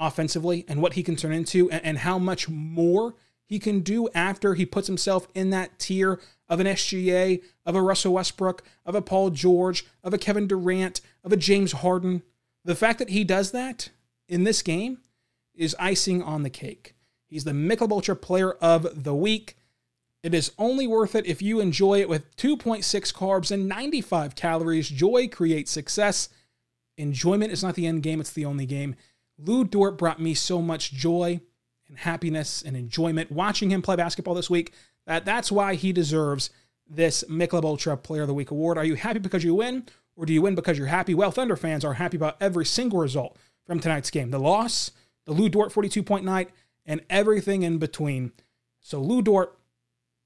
offensively 0.00 0.64
and 0.68 0.82
what 0.82 0.94
he 0.94 1.02
can 1.02 1.16
turn 1.16 1.32
into 1.32 1.70
and, 1.70 1.84
and 1.84 1.98
how 1.98 2.18
much 2.18 2.48
more 2.48 3.14
he 3.46 3.58
can 3.58 3.80
do 3.80 4.08
after 4.14 4.54
he 4.54 4.66
puts 4.66 4.86
himself 4.86 5.28
in 5.34 5.50
that 5.50 5.78
tier 5.78 6.20
of 6.48 6.60
an 6.60 6.66
SGA, 6.66 7.42
of 7.64 7.74
a 7.74 7.82
Russell 7.82 8.14
Westbrook, 8.14 8.62
of 8.84 8.94
a 8.94 9.02
Paul 9.02 9.30
George, 9.30 9.84
of 10.02 10.14
a 10.14 10.18
Kevin 10.18 10.46
Durant, 10.46 11.00
of 11.22 11.32
a 11.32 11.36
James 11.36 11.72
Harden. 11.72 12.22
The 12.64 12.74
fact 12.74 12.98
that 12.98 13.10
he 13.10 13.24
does 13.24 13.52
that 13.52 13.90
in 14.28 14.44
this 14.44 14.62
game 14.62 14.98
is 15.54 15.76
icing 15.78 16.22
on 16.22 16.42
the 16.42 16.50
cake. 16.50 16.94
He's 17.28 17.44
the 17.44 17.52
Michelob 17.52 18.20
Player 18.20 18.52
of 18.52 19.04
the 19.04 19.14
Week. 19.14 19.56
It 20.22 20.32
is 20.32 20.52
only 20.58 20.86
worth 20.86 21.14
it 21.14 21.26
if 21.26 21.42
you 21.42 21.60
enjoy 21.60 22.00
it 22.00 22.08
with 22.08 22.34
2.6 22.36 22.82
carbs 23.12 23.50
and 23.50 23.68
95 23.68 24.34
calories. 24.34 24.88
Joy 24.88 25.28
creates 25.28 25.70
success. 25.70 26.28
Enjoyment 26.96 27.52
is 27.52 27.62
not 27.62 27.74
the 27.74 27.86
end 27.86 28.02
game, 28.02 28.20
it's 28.20 28.32
the 28.32 28.44
only 28.44 28.66
game. 28.66 28.94
Lu 29.38 29.64
Dort 29.64 29.98
brought 29.98 30.20
me 30.20 30.34
so 30.34 30.62
much 30.62 30.92
joy 30.92 31.40
and 31.88 31.98
happiness 31.98 32.62
and 32.62 32.76
enjoyment 32.76 33.30
watching 33.30 33.70
him 33.70 33.82
play 33.82 33.96
basketball 33.96 34.34
this 34.34 34.50
week 34.50 34.72
that 35.06 35.24
that's 35.24 35.52
why 35.52 35.74
he 35.74 35.92
deserves 35.92 36.50
this 36.88 37.24
Michelob 37.28 37.64
Ultra 37.64 37.96
Player 37.96 38.22
of 38.22 38.28
the 38.28 38.34
Week 38.34 38.50
award. 38.50 38.78
Are 38.78 38.84
you 38.84 38.94
happy 38.94 39.18
because 39.18 39.44
you 39.44 39.54
win, 39.54 39.86
or 40.16 40.26
do 40.26 40.32
you 40.32 40.42
win 40.42 40.54
because 40.54 40.78
you're 40.78 40.86
happy? 40.86 41.14
Well, 41.14 41.30
Thunder 41.30 41.56
fans 41.56 41.84
are 41.84 41.94
happy 41.94 42.16
about 42.16 42.36
every 42.40 42.66
single 42.66 42.98
result 42.98 43.36
from 43.66 43.80
tonight's 43.80 44.10
game. 44.10 44.30
The 44.30 44.38
loss, 44.38 44.90
the 45.24 45.32
Lu 45.32 45.48
Dort 45.48 45.72
42 45.72 46.02
point 46.02 46.24
night, 46.24 46.50
and 46.86 47.00
everything 47.08 47.62
in 47.62 47.78
between. 47.78 48.32
So, 48.80 49.00
Lu 49.00 49.22
Dort, 49.22 49.58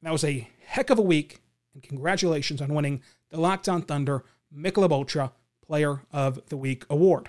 that 0.03 0.13
was 0.13 0.25
a 0.25 0.49
heck 0.65 0.91
of 0.91 0.99
a 0.99 1.03
week, 1.03 1.41
and 1.75 1.83
congratulations 1.83 2.61
on 2.61 2.75
winning 2.75 3.03
the 3.31 3.41
Locked 3.41 3.69
On 3.69 3.83
Thunder 3.83 4.25
Michelob 4.55 4.93
Ultra 4.93 5.33
Player 5.65 6.03
of 6.13 6.41
the 6.49 6.57
Week 6.57 6.85
award. 6.91 7.29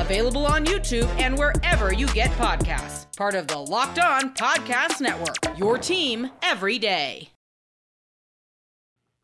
available 0.00 0.46
on 0.46 0.64
YouTube 0.64 1.08
and 1.20 1.38
wherever 1.38 1.92
you 1.92 2.06
get 2.08 2.30
podcasts. 2.32 3.14
Part 3.16 3.34
of 3.34 3.46
the 3.46 3.58
Locked 3.58 3.98
On 3.98 4.34
Podcast 4.34 5.00
Network, 5.00 5.58
your 5.58 5.78
team 5.78 6.30
every 6.42 6.78
day. 6.78 7.30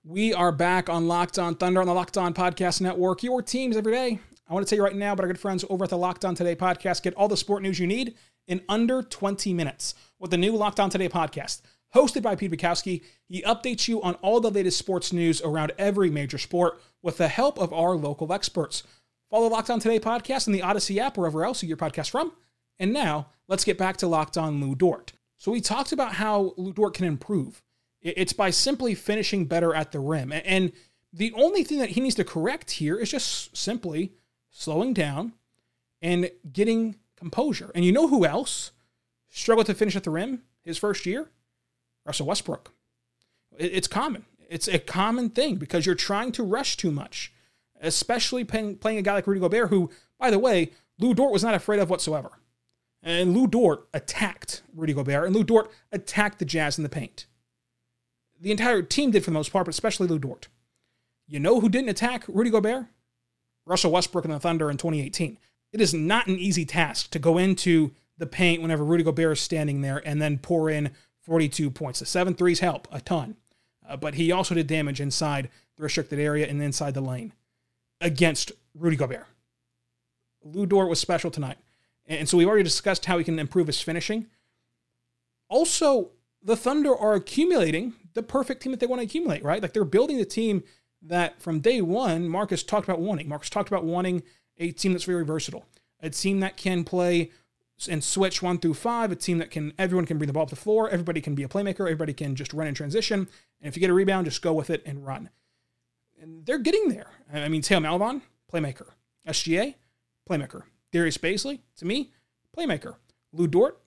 We 0.04 0.33
are 0.33 0.52
back 0.52 0.88
on 0.88 1.09
Locked 1.09 1.38
On 1.38 1.56
Thunder 1.56 1.80
on 1.80 1.87
the 1.87 1.95
Locked 1.95 2.16
On 2.16 2.33
Podcast 2.33 2.80
Network, 2.80 3.23
your 3.23 3.42
teams 3.42 3.76
every 3.76 3.92
day. 3.92 4.21
I 4.49 4.54
want 4.54 4.64
to 4.64 4.71
tell 4.71 4.76
you 4.76 4.85
right 4.85 4.95
now, 4.95 5.14
but 5.16 5.25
our 5.25 5.28
good 5.28 5.40
friends 5.40 5.64
over 5.68 5.85
at 5.85 5.90
the 5.90 5.99
Locked 5.99 6.25
On 6.25 6.35
Today 6.35 6.54
podcast 6.54 7.02
get 7.02 7.14
all 7.14 7.26
the 7.26 7.37
sport 7.37 7.62
news 7.62 7.80
you 7.80 7.87
need 7.88 8.14
in 8.47 8.61
under 8.68 9.02
20 9.02 9.52
minutes 9.52 9.95
with 10.21 10.30
the 10.30 10.37
new 10.37 10.54
Locked 10.54 10.78
On 10.78 10.88
Today 10.88 11.09
podcast. 11.09 11.62
Hosted 11.95 12.23
by 12.23 12.37
Pete 12.37 12.52
Bukowski, 12.52 13.02
he 13.26 13.42
updates 13.42 13.88
you 13.88 14.00
on 14.02 14.14
all 14.16 14.40
the 14.40 14.50
latest 14.50 14.78
sports 14.78 15.12
news 15.12 15.40
around 15.42 15.73
every 15.78 16.11
major 16.11 16.38
sport 16.38 16.80
with 17.02 17.16
the 17.16 17.28
help 17.28 17.59
of 17.59 17.73
our 17.73 17.97
local 17.97 18.33
experts. 18.33 18.83
Follow 19.30 19.49
Locked 19.49 19.71
On 19.71 19.80
Today 19.80 19.99
podcast 19.99 20.47
in 20.47 20.52
the 20.52 20.62
Odyssey 20.62 21.00
app, 21.00 21.16
wherever 21.16 21.45
else 21.45 21.62
you 21.62 21.68
get 21.68 21.80
your 21.80 21.90
podcast 21.90 22.11
from. 22.11 22.33
And 22.78 22.92
now, 22.92 23.30
let's 23.49 23.64
get 23.64 23.78
back 23.78 23.97
to 23.99 24.06
Locked 24.06 24.38
On 24.38 24.61
Lu 24.61 24.75
Dort. 24.75 25.12
So 25.37 25.50
we 25.50 25.61
talked 25.61 25.92
about 25.92 26.14
how 26.14 26.54
Lu 26.56 26.73
Dort 26.73 26.95
can 26.95 27.06
improve. 27.06 27.62
It's 28.00 28.33
by 28.33 28.50
simply 28.50 28.95
finishing 28.95 29.47
better 29.47 29.75
at 29.75 29.90
the 29.90 29.99
rim. 29.99 30.33
And 30.33 30.73
the 31.12 31.33
only 31.35 31.64
thing 31.64 31.78
that 31.78 31.90
he 31.90 32.00
needs 32.00 32.14
to 32.16 32.25
correct 32.25 32.73
here 32.73 32.97
is 32.97 33.11
just 33.11 33.56
simply 33.56 34.12
slowing 34.50 34.92
down 34.92 35.33
and 36.00 36.30
getting 36.52 36.97
composure. 37.16 37.73
And 37.75 37.85
you 37.85 37.92
know 37.92 38.06
who 38.06 38.25
else 38.25 38.71
struggled 39.28 39.66
to 39.66 39.75
finish 39.75 39.97
at 39.97 40.04
the 40.04 40.11
rim 40.11 40.42
his 40.62 40.78
first 40.78 41.04
year? 41.04 41.30
Russell 42.04 42.26
Westbrook. 42.26 42.73
It's 43.59 43.88
common. 43.88 44.25
It's 44.49 44.68
a 44.68 44.78
common 44.78 45.30
thing 45.30 45.56
because 45.56 45.85
you're 45.85 45.97
trying 45.97 46.30
to 46.33 46.45
rush 46.45 46.76
too 46.76 46.92
much. 46.92 47.33
Especially 47.87 48.45
playing, 48.45 48.76
playing 48.76 48.99
a 48.99 49.02
guy 49.02 49.14
like 49.14 49.26
Rudy 49.26 49.40
Gobert, 49.40 49.71
who, 49.71 49.90
by 50.19 50.31
the 50.31 50.38
way, 50.38 50.73
Lu 50.99 51.14
Dort 51.14 51.33
was 51.33 51.45
not 51.45 51.55
afraid 51.55 51.81
of 51.81 51.90
whatsoever. 51.90 52.31
And 53.02 53.35
Lu 53.35 53.47
Dort 53.47 53.88
attacked 53.95 54.62
Rudy 54.75 54.93
Gobert, 54.93 55.26
and 55.26 55.35
Lu 55.35 55.45
Dort 55.45 55.71
attacked 55.93 56.38
the 56.38 56.45
Jazz 56.45 56.78
in 56.78 56.83
the 56.83 56.88
paint. 56.88 57.26
The 58.40 58.50
entire 58.50 58.83
team 58.83 59.11
did 59.11 59.25
for 59.25 59.31
the 59.31 59.35
most 59.35 59.52
part, 59.52 59.66
but 59.66 59.75
especially 59.75 60.09
Lu 60.09 60.19
Dort. 60.19 60.49
You 61.26 61.40
know 61.40 61.61
who 61.61 61.69
didn't 61.69 61.90
attack 61.90 62.25
Rudy 62.28 62.50
Gobert? 62.50 62.87
Russell 63.64 63.90
Westbrook 63.90 64.25
and 64.25 64.35
the 64.35 64.38
Thunder 64.38 64.71
in 64.71 64.76
2018. 64.76 65.38
It 65.73 65.81
is 65.81 65.93
not 65.93 66.28
an 66.28 66.38
easy 66.38 66.64
task 66.64 67.11
to 67.11 67.19
go 67.19 67.37
into 67.37 67.93
the 68.16 68.26
paint 68.26 68.62
whenever 68.62 68.85
Rudy 68.85 69.02
Gobert 69.02 69.33
is 69.33 69.40
standing 69.40 69.81
there 69.81 70.00
and 70.07 70.23
then 70.23 70.38
pour 70.38 70.71
in 70.71 70.93
42 71.23 71.71
points. 71.71 71.99
The 71.99 72.07
seven 72.07 72.35
threes 72.35 72.61
help 72.61 72.87
a 72.93 73.00
ton, 73.00 73.37
uh, 73.88 73.97
but 73.97 74.14
he 74.14 74.31
also 74.31 74.55
did 74.55 74.69
damage 74.69 75.00
inside 75.00 75.50
the 75.76 75.83
restricted 75.83 76.19
area 76.19 76.47
and 76.47 76.62
inside 76.62 76.95
the 76.95 77.00
lane 77.00 77.33
against 78.00 78.53
Rudy 78.75 78.97
Gobert. 78.97 79.26
Lu 80.45 80.67
Dort 80.67 80.88
was 80.88 81.00
special 81.00 81.31
tonight. 81.31 81.59
And 82.07 82.29
so 82.29 82.37
we've 82.37 82.47
already 82.47 82.62
discussed 82.62 83.07
how 83.07 83.19
he 83.19 83.25
can 83.25 83.38
improve 83.38 83.67
his 83.67 83.81
finishing. 83.81 84.26
Also, 85.49 86.11
the 86.43 86.57
Thunder 86.57 86.97
are 86.97 87.15
accumulating 87.15 87.95
the 88.15 88.23
perfect 88.23 88.62
team 88.62 88.73
that 88.73 88.81
they 88.81 88.87
want 88.87 89.00
to 89.00 89.07
accumulate, 89.07 89.43
right? 89.43 89.61
Like 89.61 89.73
they're 89.73 89.85
building 89.85 90.19
the 90.19 90.25
team 90.25 90.62
that 91.03 91.41
from 91.41 91.61
day 91.61 91.81
one, 91.81 92.29
Marcus 92.29 92.62
talked 92.62 92.88
about 92.88 93.00
wanting. 93.00 93.29
Marcus 93.29 93.50
talked 93.50 93.69
about 93.69 93.85
wanting 93.85 94.23
a 94.59 94.71
team 94.73 94.93
that's 94.93 95.05
very 95.05 95.25
versatile, 95.25 95.67
a 96.00 96.11
team 96.11 96.41
that 96.41 96.57
can 96.57 96.85
play 96.85 97.31
and 97.88 98.03
switch 98.03 98.41
one 98.41 98.59
through 98.59 98.75
five, 98.75 99.12
a 99.12 99.17
team 99.17 99.38
that 99.38 99.50
can 99.50 99.73
everyone 99.79 100.07
can 100.07 100.17
bring 100.17 100.26
the 100.26 100.33
ball 100.33 100.45
up 100.45 100.50
the 100.50 100.57
floor, 100.57 100.88
everybody 100.88 101.21
can 101.21 101.35
be 101.35 101.43
a 101.43 101.49
playmaker, 101.49 101.81
everybody 101.81 102.15
can 102.15 102.35
just 102.35 102.55
run 102.55 102.67
in 102.67 102.75
transition, 102.75 103.29
and 103.61 103.69
if 103.69 103.76
you 103.76 103.81
get 103.81 103.91
a 103.91 103.95
rebound, 103.95 104.25
just 104.25 104.41
go 104.41 104.53
with 104.53 104.71
it 104.71 104.83
and 104.87 105.05
run. 105.05 105.29
And 106.21 106.47
they're 106.47 106.59
getting 106.59 106.89
there. 106.89 107.11
I 107.33 107.49
mean, 107.49 107.63
Theo 107.63 107.81
Maledon, 107.81 108.23
playmaker. 108.53 108.89
SGA, 109.27 109.75
playmaker. 110.29 110.63
Darius 110.93 111.19
Bazley, 111.19 111.61
to 111.77 111.85
me, 111.85 112.13
playmaker. 112.57 112.97
Lu 113.33 113.47
Dort, 113.47 113.81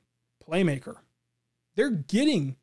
playmaker. 0.46 0.98
They're 1.76 1.90
getting 1.90 2.56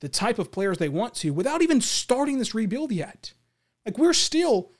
the 0.00 0.08
type 0.08 0.38
of 0.38 0.50
players 0.50 0.78
they 0.78 0.88
want 0.88 1.14
to 1.14 1.30
without 1.32 1.62
even 1.62 1.80
starting 1.80 2.38
this 2.38 2.54
rebuild 2.54 2.90
yet. 2.90 3.34
Like 3.86 3.98
we're 3.98 4.12
still 4.12 4.72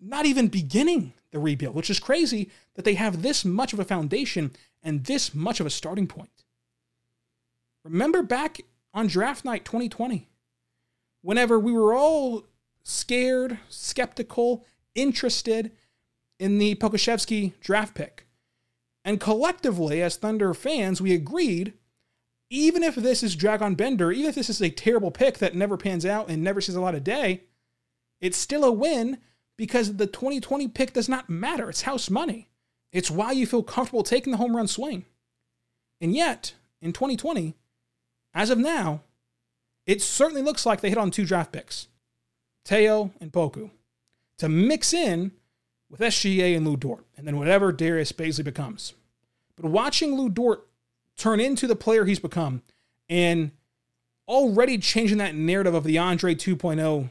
not 0.00 0.26
even 0.26 0.48
beginning 0.48 1.12
the 1.30 1.38
rebuild, 1.38 1.74
which 1.74 1.90
is 1.90 1.98
crazy 1.98 2.50
that 2.74 2.84
they 2.84 2.94
have 2.94 3.22
this 3.22 3.44
much 3.44 3.72
of 3.72 3.80
a 3.80 3.84
foundation 3.84 4.52
and 4.82 5.04
this 5.04 5.34
much 5.34 5.60
of 5.60 5.66
a 5.66 5.70
starting 5.70 6.06
point. 6.06 6.44
Remember 7.84 8.22
back 8.22 8.60
on 8.94 9.06
draft 9.06 9.44
night 9.44 9.64
2020, 9.64 10.28
whenever 11.22 11.58
we 11.58 11.72
were 11.72 11.94
all 11.94 12.44
scared, 12.82 13.58
skeptical, 13.68 14.64
interested 14.94 15.72
in 16.38 16.58
the 16.58 16.74
Pokusevski 16.76 17.52
draft 17.60 17.94
pick. 17.94 18.26
And 19.04 19.20
collectively, 19.20 20.02
as 20.02 20.16
Thunder 20.16 20.54
fans, 20.54 21.00
we 21.00 21.12
agreed 21.14 21.74
even 22.52 22.82
if 22.82 22.96
this 22.96 23.22
is 23.22 23.34
Dragan 23.34 23.78
Bender, 23.78 24.12
even 24.12 24.28
if 24.28 24.34
this 24.34 24.50
is 24.50 24.60
a 24.60 24.68
terrible 24.68 25.10
pick 25.10 25.38
that 25.38 25.54
never 25.54 25.78
pans 25.78 26.04
out 26.04 26.28
and 26.28 26.44
never 26.44 26.60
sees 26.60 26.74
a 26.74 26.82
lot 26.82 26.94
of 26.94 27.02
day, 27.02 27.44
it's 28.20 28.36
still 28.36 28.62
a 28.62 28.70
win 28.70 29.18
because 29.56 29.96
the 29.96 30.06
2020 30.06 30.68
pick 30.68 30.92
does 30.92 31.08
not 31.08 31.30
matter. 31.30 31.70
It's 31.70 31.82
house 31.82 32.10
money. 32.10 32.50
It's 32.92 33.10
why 33.10 33.32
you 33.32 33.46
feel 33.46 33.62
comfortable 33.62 34.02
taking 34.02 34.32
the 34.32 34.36
home 34.36 34.54
run 34.54 34.68
swing. 34.68 35.06
And 35.98 36.14
yet, 36.14 36.52
in 36.82 36.92
2020, 36.92 37.54
as 38.34 38.50
of 38.50 38.58
now, 38.58 39.00
it 39.86 40.02
certainly 40.02 40.42
looks 40.42 40.66
like 40.66 40.82
they 40.82 40.90
hit 40.90 40.98
on 40.98 41.10
two 41.10 41.24
draft 41.24 41.52
picks, 41.52 41.88
Theo 42.64 43.12
and 43.20 43.32
Poku, 43.32 43.70
to 44.38 44.48
mix 44.48 44.92
in 44.92 45.32
with 45.90 46.00
SGA 46.00 46.56
and 46.56 46.66
Lu 46.66 46.76
Dort, 46.76 47.04
and 47.16 47.26
then 47.26 47.38
whatever 47.38 47.72
Darius 47.72 48.12
Bazley 48.12 48.44
becomes. 48.44 48.94
But 49.56 49.70
watching 49.70 50.14
Lu 50.14 50.28
Dort 50.28 50.66
turn 51.16 51.40
into 51.40 51.66
the 51.66 51.76
player 51.76 52.04
he's 52.04 52.18
become 52.18 52.62
and 53.08 53.50
already 54.26 54.78
changing 54.78 55.18
that 55.18 55.34
narrative 55.34 55.74
of 55.74 55.84
the 55.84 55.98
Andre 55.98 56.34
2.0 56.34 57.10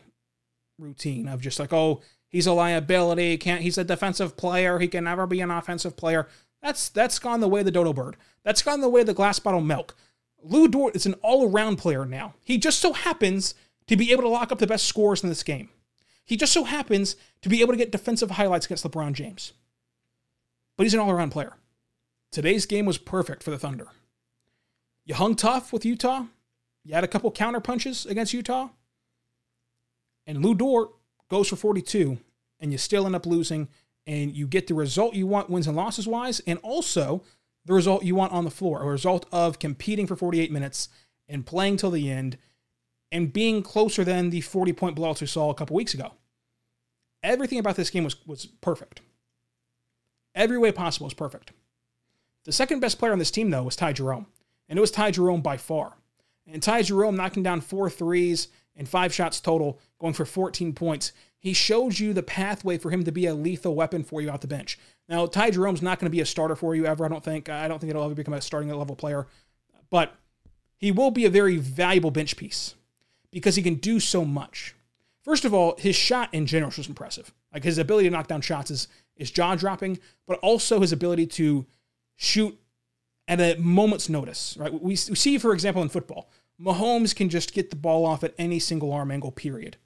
routine 0.79 1.27
of 1.27 1.41
just 1.41 1.59
like, 1.59 1.71
oh, 1.71 2.01
he's 2.27 2.47
a 2.47 2.53
liability, 2.53 3.37
can't 3.37 3.61
he's 3.61 3.77
a 3.77 3.83
defensive 3.83 4.35
player, 4.35 4.79
he 4.79 4.87
can 4.87 5.03
never 5.03 5.27
be 5.27 5.41
an 5.41 5.51
offensive 5.51 5.95
player. 5.95 6.27
That's 6.61 6.89
that's 6.89 7.19
gone 7.19 7.39
the 7.39 7.47
way 7.47 7.59
of 7.61 7.65
the 7.65 7.71
dodo 7.71 7.93
bird. 7.93 8.17
That's 8.43 8.61
gone 8.61 8.81
the 8.81 8.89
way 8.89 9.01
of 9.01 9.07
the 9.07 9.13
glass 9.13 9.39
bottle 9.39 9.61
milk. 9.61 9.95
Lu 10.43 10.67
Dort 10.67 10.95
is 10.95 11.05
an 11.05 11.13
all-around 11.21 11.77
player 11.77 12.05
now. 12.05 12.33
He 12.41 12.57
just 12.57 12.79
so 12.79 12.93
happens 12.93 13.53
to 13.91 13.97
be 13.97 14.13
able 14.13 14.23
to 14.23 14.29
lock 14.29 14.53
up 14.53 14.59
the 14.59 14.65
best 14.65 14.85
scores 14.85 15.21
in 15.21 15.27
this 15.27 15.43
game. 15.43 15.67
He 16.23 16.37
just 16.37 16.53
so 16.53 16.63
happens 16.63 17.17
to 17.41 17.49
be 17.49 17.59
able 17.59 17.73
to 17.73 17.77
get 17.77 17.91
defensive 17.91 18.31
highlights 18.31 18.65
against 18.65 18.85
LeBron 18.85 19.11
James. 19.11 19.51
But 20.77 20.85
he's 20.85 20.93
an 20.93 21.01
all-around 21.01 21.31
player. 21.31 21.57
Today's 22.31 22.65
game 22.65 22.85
was 22.85 22.97
perfect 22.97 23.43
for 23.43 23.51
the 23.51 23.59
Thunder. 23.59 23.89
You 25.03 25.15
hung 25.15 25.35
tough 25.35 25.73
with 25.73 25.83
Utah. 25.83 26.23
You 26.85 26.93
had 26.93 27.03
a 27.03 27.07
couple 27.07 27.29
counter 27.31 27.59
punches 27.59 28.05
against 28.05 28.33
Utah. 28.33 28.69
And 30.25 30.41
Lu 30.41 30.55
Dort 30.55 30.91
goes 31.29 31.49
for 31.49 31.57
42, 31.57 32.17
and 32.61 32.71
you 32.71 32.77
still 32.77 33.05
end 33.05 33.15
up 33.15 33.25
losing, 33.25 33.67
and 34.07 34.33
you 34.33 34.47
get 34.47 34.67
the 34.67 34.73
result 34.73 35.15
you 35.15 35.27
want 35.27 35.49
wins 35.49 35.67
and 35.67 35.75
losses 35.75 36.07
wise, 36.07 36.39
and 36.47 36.59
also 36.59 37.23
the 37.65 37.73
result 37.73 38.05
you 38.05 38.15
want 38.15 38.31
on 38.31 38.45
the 38.45 38.51
floor, 38.51 38.83
a 38.83 38.85
result 38.85 39.25
of 39.33 39.59
competing 39.59 40.07
for 40.07 40.15
48 40.15 40.49
minutes 40.49 40.87
and 41.27 41.45
playing 41.45 41.75
till 41.75 41.91
the 41.91 42.09
end 42.09 42.37
and 43.11 43.33
being 43.33 43.61
closer 43.61 44.03
than 44.03 44.29
the 44.29 44.41
40 44.41 44.73
point 44.73 44.97
blowouts 44.97 45.21
we 45.21 45.27
saw 45.27 45.49
a 45.49 45.55
couple 45.55 45.75
weeks 45.75 45.93
ago. 45.93 46.13
Everything 47.23 47.59
about 47.59 47.75
this 47.75 47.89
game 47.89 48.03
was, 48.03 48.15
was 48.25 48.45
perfect. 48.45 49.01
Every 50.33 50.57
way 50.57 50.71
possible 50.71 51.05
was 51.05 51.13
perfect. 51.13 51.51
The 52.45 52.51
second 52.51 52.79
best 52.79 52.97
player 52.97 53.11
on 53.11 53.19
this 53.19 53.31
team, 53.31 53.49
though, 53.49 53.63
was 53.63 53.75
Ty 53.75 53.93
Jerome. 53.93 54.27
And 54.67 54.77
it 54.77 54.81
was 54.81 54.91
Ty 54.91 55.11
Jerome 55.11 55.41
by 55.41 55.57
far. 55.57 55.93
And 56.47 56.63
Ty 56.63 56.83
Jerome 56.83 57.15
knocking 57.15 57.43
down 57.43 57.61
four 57.61 57.89
threes 57.89 58.47
and 58.75 58.87
five 58.87 59.13
shots 59.13 59.39
total, 59.39 59.79
going 59.99 60.13
for 60.13 60.25
14 60.25 60.73
points. 60.73 61.11
He 61.37 61.53
shows 61.53 61.99
you 61.99 62.13
the 62.13 62.23
pathway 62.23 62.77
for 62.77 62.89
him 62.89 63.03
to 63.03 63.11
be 63.11 63.25
a 63.25 63.35
lethal 63.35 63.75
weapon 63.75 64.03
for 64.03 64.21
you 64.21 64.29
off 64.29 64.41
the 64.41 64.47
bench. 64.47 64.79
Now, 65.09 65.25
Ty 65.25 65.51
Jerome's 65.51 65.81
not 65.81 65.99
going 65.99 66.07
to 66.07 66.15
be 66.15 66.21
a 66.21 66.25
starter 66.25 66.55
for 66.55 66.75
you 66.75 66.85
ever, 66.85 67.05
I 67.05 67.09
don't 67.09 67.23
think. 67.23 67.49
I 67.49 67.67
don't 67.67 67.79
think 67.79 67.89
it'll 67.89 68.05
ever 68.05 68.15
become 68.15 68.33
a 68.33 68.41
starting 68.41 68.69
level 68.69 68.95
player. 68.95 69.27
But 69.89 70.15
he 70.77 70.91
will 70.91 71.11
be 71.11 71.25
a 71.25 71.29
very 71.29 71.57
valuable 71.57 72.11
bench 72.11 72.37
piece 72.37 72.75
because 73.31 73.55
he 73.55 73.63
can 73.63 73.75
do 73.75 73.99
so 73.99 74.25
much. 74.25 74.75
First 75.23 75.45
of 75.45 75.53
all, 75.53 75.75
his 75.77 75.95
shot 75.95 76.33
in 76.33 76.45
general 76.45 76.71
was 76.75 76.87
impressive. 76.87 77.33
Like 77.53 77.63
his 77.63 77.77
ability 77.77 78.09
to 78.09 78.15
knock 78.15 78.27
down 78.27 78.41
shots 78.41 78.71
is, 78.71 78.87
is 79.15 79.31
jaw 79.31 79.55
dropping, 79.55 79.99
but 80.27 80.39
also 80.39 80.79
his 80.79 80.91
ability 80.91 81.27
to 81.27 81.65
shoot 82.15 82.57
at 83.27 83.39
a 83.39 83.59
moment's 83.59 84.09
notice, 84.09 84.57
right? 84.57 84.73
We, 84.73 84.79
we 84.79 84.95
see, 84.95 85.37
for 85.37 85.53
example, 85.53 85.81
in 85.81 85.89
football, 85.89 86.29
Mahomes 86.59 87.15
can 87.15 87.29
just 87.29 87.53
get 87.53 87.69
the 87.69 87.75
ball 87.75 88.05
off 88.05 88.23
at 88.23 88.33
any 88.37 88.59
single 88.59 88.91
arm 88.91 89.11
angle, 89.11 89.31
period. 89.31 89.77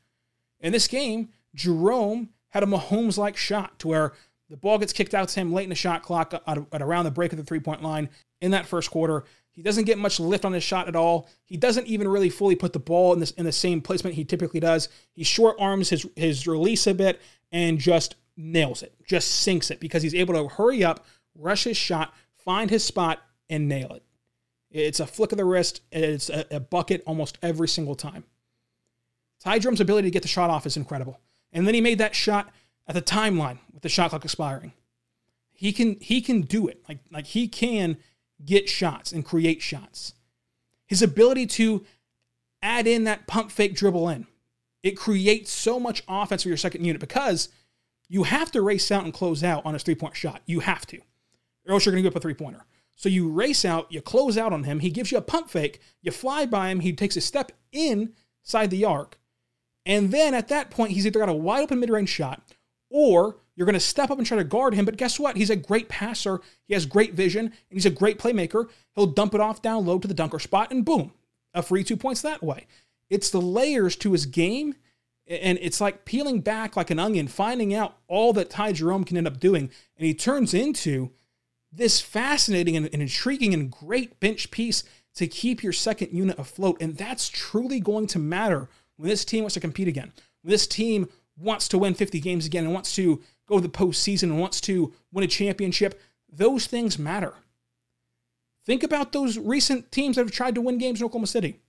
In 0.59 0.71
this 0.71 0.87
game, 0.87 1.29
Jerome 1.53 2.29
had 2.49 2.63
a 2.63 2.67
Mahomes 2.67 3.17
like 3.17 3.37
shot 3.37 3.77
to 3.79 3.87
where 3.87 4.13
the 4.49 4.57
ball 4.57 4.77
gets 4.77 4.93
kicked 4.93 5.13
out 5.13 5.29
to 5.29 5.39
him 5.39 5.53
late 5.53 5.63
in 5.63 5.69
the 5.69 5.75
shot 5.75 6.03
clock 6.03 6.33
at, 6.33 6.57
around 6.73 7.05
the 7.05 7.11
break 7.11 7.31
of 7.33 7.37
the 7.37 7.43
three 7.43 7.59
point 7.59 7.81
line 7.81 8.09
in 8.41 8.51
that 8.51 8.65
first 8.65 8.91
quarter. 8.91 9.23
He 9.55 9.61
doesn't 9.61 9.85
get 9.85 9.97
much 9.97 10.19
lift 10.19 10.43
on 10.43 10.51
his 10.51 10.63
shot 10.63 10.89
at 10.89 10.97
all. 10.97 11.29
He 11.45 11.55
doesn't 11.55 11.87
even 11.87 12.09
really 12.09 12.29
fully 12.29 12.55
put 12.55 12.73
the 12.73 12.79
ball 12.79 13.13
in 13.13 13.19
this 13.19 13.31
in 13.31 13.45
the 13.45 13.53
same 13.53 13.81
placement 13.81 14.15
he 14.15 14.25
typically 14.25 14.59
does. 14.59 14.89
He 15.13 15.23
short 15.23 15.55
arms 15.59 15.89
his 15.89 16.05
his 16.17 16.45
release 16.45 16.85
a 16.87 16.93
bit 16.93 17.21
and 17.51 17.79
just 17.79 18.15
nails 18.35 18.83
it, 18.83 18.93
just 19.07 19.31
sinks 19.31 19.71
it 19.71 19.79
because 19.79 20.03
he's 20.03 20.13
able 20.13 20.33
to 20.33 20.49
hurry 20.49 20.83
up, 20.83 21.05
rush 21.35 21.63
his 21.63 21.77
shot, 21.77 22.13
find 22.35 22.69
his 22.69 22.83
spot, 22.83 23.21
and 23.49 23.69
nail 23.69 23.93
it. 23.93 24.03
It's 24.71 24.99
a 24.99 25.07
flick 25.07 25.31
of 25.31 25.37
the 25.37 25.45
wrist. 25.45 25.81
It's 25.89 26.29
a, 26.29 26.45
a 26.51 26.59
bucket 26.59 27.01
almost 27.05 27.37
every 27.41 27.69
single 27.69 27.95
time. 27.95 28.25
Ty 29.39 29.59
Jerome's 29.59 29.79
ability 29.79 30.07
to 30.07 30.13
get 30.13 30.21
the 30.21 30.27
shot 30.27 30.49
off 30.49 30.65
is 30.65 30.75
incredible. 30.75 31.21
And 31.53 31.65
then 31.65 31.75
he 31.75 31.81
made 31.81 31.99
that 31.99 32.13
shot 32.13 32.51
at 32.87 32.95
the 32.95 33.01
timeline 33.01 33.59
with 33.73 33.83
the 33.83 33.89
shot 33.89 34.09
clock 34.09 34.25
expiring. 34.25 34.73
He 35.53 35.71
can 35.71 35.97
he 36.01 36.19
can 36.19 36.41
do 36.41 36.67
it. 36.67 36.83
Like 36.89 36.99
like 37.09 37.27
he 37.27 37.47
can 37.47 37.97
get 38.45 38.69
shots 38.69 39.11
and 39.11 39.25
create 39.25 39.61
shots. 39.61 40.13
His 40.87 41.01
ability 41.01 41.47
to 41.47 41.85
add 42.61 42.87
in 42.87 43.03
that 43.05 43.27
pump 43.27 43.51
fake 43.51 43.75
dribble 43.75 44.09
in. 44.09 44.27
It 44.83 44.97
creates 44.97 45.51
so 45.51 45.79
much 45.79 46.03
offense 46.07 46.43
for 46.43 46.49
your 46.49 46.57
second 46.57 46.85
unit 46.85 46.99
because 46.99 47.49
you 48.07 48.23
have 48.23 48.51
to 48.51 48.61
race 48.61 48.91
out 48.91 49.03
and 49.03 49.13
close 49.13 49.43
out 49.43 49.65
on 49.65 49.73
a 49.73 49.79
three 49.79 49.95
point 49.95 50.15
shot. 50.15 50.41
You 50.45 50.59
have 50.59 50.85
to, 50.87 50.97
or 51.67 51.73
else 51.73 51.85
you're 51.85 51.91
going 51.91 52.03
to 52.03 52.07
give 52.07 52.13
up 52.13 52.19
a 52.19 52.21
three 52.21 52.33
pointer. 52.33 52.65
So 52.95 53.09
you 53.09 53.29
race 53.29 53.65
out, 53.65 53.91
you 53.91 54.01
close 54.01 54.37
out 54.37 54.53
on 54.53 54.63
him. 54.63 54.79
He 54.79 54.89
gives 54.89 55.11
you 55.11 55.17
a 55.17 55.21
pump 55.21 55.49
fake. 55.49 55.81
You 56.01 56.11
fly 56.11 56.45
by 56.45 56.69
him. 56.69 56.79
He 56.79 56.93
takes 56.93 57.17
a 57.17 57.21
step 57.21 57.51
inside 57.71 58.69
the 58.69 58.85
arc. 58.85 59.19
And 59.85 60.11
then 60.11 60.33
at 60.33 60.47
that 60.47 60.71
point, 60.71 60.91
he's 60.91 61.05
either 61.05 61.19
got 61.19 61.29
a 61.29 61.33
wide 61.33 61.63
open 61.63 61.79
mid 61.79 61.89
range 61.89 62.09
shot 62.09 62.41
or 62.89 63.37
you're 63.55 63.65
going 63.65 63.73
to 63.73 63.79
step 63.79 64.11
up 64.11 64.17
and 64.17 64.27
try 64.27 64.37
to 64.37 64.43
guard 64.43 64.73
him. 64.73 64.85
But 64.85 64.97
guess 64.97 65.19
what? 65.19 65.37
He's 65.37 65.49
a 65.49 65.55
great 65.55 65.89
passer. 65.89 66.41
He 66.67 66.73
has 66.73 66.85
great 66.85 67.13
vision 67.13 67.45
and 67.45 67.53
he's 67.69 67.85
a 67.85 67.89
great 67.89 68.19
playmaker. 68.19 68.69
He'll 68.95 69.05
dump 69.07 69.33
it 69.33 69.41
off 69.41 69.61
down 69.61 69.85
low 69.85 69.99
to 69.99 70.07
the 70.07 70.13
dunker 70.13 70.39
spot 70.39 70.71
and 70.71 70.83
boom, 70.83 71.13
a 71.53 71.63
free 71.63 71.83
two 71.83 71.97
points 71.97 72.21
that 72.21 72.43
way. 72.43 72.67
It's 73.09 73.29
the 73.29 73.41
layers 73.41 73.95
to 73.97 74.11
his 74.11 74.25
game 74.25 74.75
And 75.27 75.57
it's 75.61 75.81
like 75.81 76.05
peeling 76.05 76.41
back 76.41 76.75
like 76.75 76.91
an 76.91 76.99
onion, 76.99 77.27
finding 77.27 77.73
out 77.73 77.97
all 78.07 78.33
that 78.33 78.49
Ty 78.49 78.73
Jerome 78.73 79.03
can 79.03 79.17
end 79.17 79.27
up 79.27 79.39
doing. 79.39 79.71
And 79.97 80.05
he 80.05 80.13
turns 80.13 80.53
into 80.53 81.11
this 81.71 81.99
fascinating 81.99 82.75
and, 82.77 82.87
intriguing 82.87 83.53
and 83.53 83.71
great 83.71 84.19
bench 84.19 84.51
piece 84.51 84.83
to 85.15 85.27
keep 85.27 85.63
your 85.63 85.73
second 85.73 86.11
unit 86.11 86.37
afloat. 86.37 86.77
And 86.81 86.95
that's 86.95 87.29
truly 87.29 87.79
going 87.79 88.07
to 88.07 88.19
matter 88.19 88.69
when 88.97 89.09
this 89.09 89.25
team 89.25 89.43
wants 89.43 89.55
to 89.55 89.59
compete 89.59 89.87
again. 89.87 90.11
When 90.41 90.51
this 90.51 90.67
team 90.67 91.09
wants 91.37 91.67
to 91.69 91.77
win 91.77 91.95
50 91.95 92.19
games 92.19 92.45
again 92.45 92.65
and 92.65 92.73
wants 92.73 92.95
to 92.95 93.21
go 93.47 93.55
to 93.57 93.61
the 93.61 93.69
postseason 93.69 94.23
and 94.23 94.39
wants 94.39 94.61
to 94.61 94.93
win 95.11 95.23
a 95.23 95.27
championship, 95.27 95.99
those 96.31 96.67
things 96.67 96.99
matter. 96.99 97.33
Think 98.65 98.83
about 98.83 99.11
those 99.11 99.37
recent 99.37 99.91
teams 99.91 100.15
that 100.15 100.23
have 100.23 100.31
tried 100.31 100.55
to 100.55 100.61
win 100.61 100.77
games 100.77 100.99
in 100.99 101.05
Oklahoma 101.05 101.27
City 101.27 101.59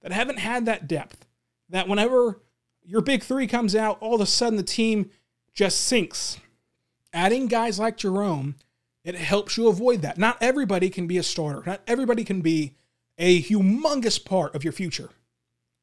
that 0.00 0.12
haven't 0.12 0.38
had 0.38 0.64
that 0.66 0.88
depth. 0.88 1.26
That 1.68 1.88
whenever 1.88 2.40
your 2.82 3.02
big 3.02 3.22
three 3.22 3.46
comes 3.46 3.74
out, 3.74 3.98
all 4.00 4.14
of 4.14 4.20
a 4.20 4.26
sudden 4.26 4.56
the 4.56 4.62
team 4.62 5.10
just 5.52 5.80
sinks. 5.80 6.38
Adding 7.12 7.48
guys 7.48 7.78
like 7.78 7.96
Jerome, 7.96 8.56
it 9.04 9.14
helps 9.14 9.56
you 9.56 9.68
avoid 9.68 10.02
that. 10.02 10.18
Not 10.18 10.38
everybody 10.40 10.90
can 10.90 11.06
be 11.06 11.18
a 11.18 11.22
starter, 11.22 11.62
not 11.66 11.82
everybody 11.86 12.24
can 12.24 12.40
be 12.40 12.74
a 13.18 13.42
humongous 13.42 14.22
part 14.22 14.54
of 14.54 14.64
your 14.64 14.72
future. 14.72 15.10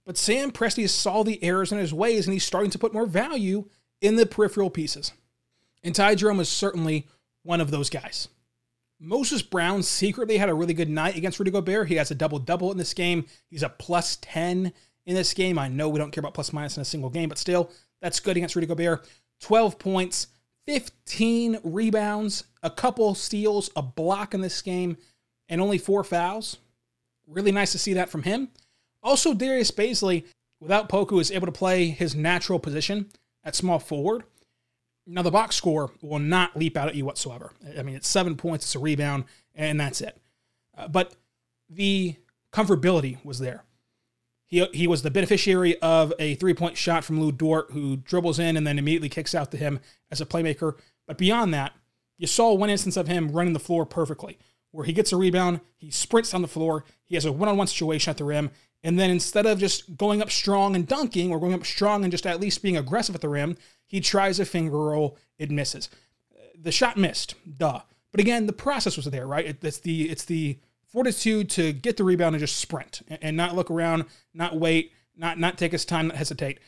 But 0.06 0.18
Sam 0.18 0.52
Presti 0.52 0.88
saw 0.90 1.24
the 1.24 1.42
errors 1.44 1.72
in 1.72 1.78
his 1.78 1.94
ways 1.94 2.28
and 2.28 2.34
he's 2.34 2.44
starting 2.44 2.72
to 2.72 2.80
put 2.80 2.94
more 2.94 3.06
value 3.06 3.66
in 4.02 4.16
the 4.16 4.26
peripheral 4.26 4.70
pieces. 4.70 5.14
And 5.84 5.94
Ty 5.94 6.16
Jerome 6.16 6.40
is 6.40 6.50
certainly 6.50 7.08
one 7.44 7.62
of 7.62 7.72
those 7.72 7.90
guys. 7.90 8.30
Moses 9.00 9.42
Brown 9.42 9.84
secretly 9.84 10.38
had 10.38 10.50
a 10.50 10.54
really 10.54 10.74
good 10.74 10.90
night 10.90 11.18
against 11.18 11.38
Rudy 11.40 11.52
Gobert. 11.52 11.90
He 11.90 11.96
has 11.96 12.10
a 12.10 12.16
double 12.16 12.40
double 12.40 12.72
in 12.72 12.78
this 12.78 12.94
game. 12.94 13.26
He's 13.50 13.64
a 13.64 13.70
plus 13.70 14.18
10 14.22 14.72
in 15.06 15.16
this 15.16 15.34
game. 15.34 15.60
I 15.60 15.68
know 15.68 15.90
we 15.90 16.00
don't 16.00 16.12
care 16.12 16.22
about 16.22 16.34
plus 16.34 16.54
minus 16.54 16.78
in 16.78 16.82
a 16.82 16.86
single 16.86 17.10
game, 17.10 17.28
but 17.28 17.38
still, 17.38 17.70
that's 18.02 18.22
good 18.22 18.38
against 18.38 18.56
Rudy 18.56 18.68
Gobert. 18.68 19.06
12 19.42 19.78
points, 19.78 20.28
15 20.68 21.60
rebounds, 21.64 22.46
a 22.62 22.70
couple 22.70 23.14
steals, 23.14 23.70
a 23.76 23.82
block 23.82 24.34
in 24.34 24.40
this 24.40 24.62
game, 24.62 24.96
and 25.50 25.60
only 25.60 25.78
four 25.78 26.06
fouls. 26.06 26.58
Really 27.28 27.52
nice 27.52 27.74
to 27.74 27.78
see 27.78 27.94
that 27.94 28.10
from 28.10 28.24
him. 28.24 28.50
Also, 29.02 29.34
Darius 29.34 29.72
Bazley, 29.72 30.24
without 30.62 30.88
Poku, 30.88 31.20
is 31.20 31.32
able 31.32 31.48
to 31.48 31.52
play 31.52 31.88
his 31.88 32.16
natural 32.16 32.60
position 32.60 33.10
at 33.44 33.56
small 33.56 33.80
forward. 33.80 34.24
Now, 35.06 35.22
the 35.22 35.32
box 35.32 35.56
score 35.56 35.92
will 36.02 36.20
not 36.20 36.56
leap 36.56 36.78
out 36.78 36.88
at 36.88 36.96
you 36.96 37.06
whatsoever. 37.06 37.52
I 37.78 37.84
mean, 37.84 37.96
it's 37.96 38.08
seven 38.08 38.36
points, 38.36 38.66
it's 38.66 38.76
a 38.76 38.80
rebound, 38.80 39.26
and 39.54 39.80
that's 39.80 40.02
it. 40.02 40.18
Uh, 40.78 40.88
but 40.88 41.16
the 41.70 42.16
comfortability 42.52 43.24
was 43.26 43.40
there. 43.40 43.66
He, 44.46 44.66
he 44.74 44.88
was 44.88 45.02
the 45.02 45.12
beneficiary 45.12 45.78
of 45.80 46.14
a 46.20 46.36
three 46.36 46.54
point 46.54 46.78
shot 46.78 47.04
from 47.04 47.20
Lu 47.20 47.32
Dort, 47.32 47.72
who 47.72 47.98
dribbles 47.98 48.40
in 48.40 48.56
and 48.56 48.66
then 48.66 48.80
immediately 48.80 49.10
kicks 49.10 49.36
out 49.36 49.52
to 49.52 49.58
him 49.58 49.80
as 50.12 50.22
a 50.22 50.26
playmaker. 50.26 50.76
But 51.08 51.18
beyond 51.18 51.54
that, 51.54 51.74
you 52.18 52.28
saw 52.28 52.54
one 52.54 52.70
instance 52.70 52.96
of 52.96 53.08
him 53.08 53.32
running 53.32 53.54
the 53.54 53.60
floor 53.60 53.86
perfectly, 53.86 54.38
where 54.72 54.86
he 54.86 54.94
gets 54.94 55.12
a 55.12 55.18
rebound, 55.18 55.60
he 55.76 55.90
sprints 55.90 56.32
down 56.32 56.42
the 56.44 56.48
floor, 56.48 56.86
he 57.04 57.16
has 57.16 57.26
a 57.26 57.32
one 57.32 57.50
on 57.50 57.58
one 57.58 57.68
situation 57.68 58.12
at 58.12 58.18
the 58.18 58.24
rim, 58.24 58.52
and 58.84 59.00
then 59.00 59.10
instead 59.10 59.46
of 59.46 59.60
just 59.60 59.96
going 59.98 60.22
up 60.22 60.30
strong 60.30 60.76
and 60.76 60.88
dunking 60.88 61.32
or 61.32 61.40
going 61.40 61.54
up 61.54 61.66
strong 61.66 62.04
and 62.04 62.12
just 62.12 62.26
at 62.26 62.42
least 62.42 62.62
being 62.62 62.78
aggressive 62.78 63.16
at 63.16 63.22
the 63.22 63.30
rim, 63.30 63.58
he 63.86 64.02
tries 64.02 64.40
a 64.40 64.46
finger 64.46 64.78
roll, 64.78 65.18
it 65.38 65.50
misses. 65.50 65.90
The 66.60 66.72
shot 66.72 66.98
missed, 66.98 67.36
duh. 67.58 67.82
But 68.12 68.20
again, 68.20 68.46
the 68.46 68.54
process 68.54 68.98
was 68.98 69.06
there, 69.06 69.26
right? 69.26 69.58
It's 69.62 69.80
the 69.80 70.10
it's 70.10 70.26
the 70.26 70.60
fortitude 70.86 71.50
to 71.52 71.74
get 71.74 71.98
the 71.98 72.04
rebound 72.04 72.36
and 72.36 72.40
just 72.42 72.58
sprint 72.58 73.02
and 73.22 73.36
not 73.36 73.56
look 73.56 73.72
around, 73.72 74.06
not 74.34 74.58
wait, 74.58 74.92
not 75.16 75.40
not 75.40 75.58
take 75.58 75.72
his 75.72 75.86
time, 75.86 76.10
not 76.10 76.18
hesitate. 76.18 76.60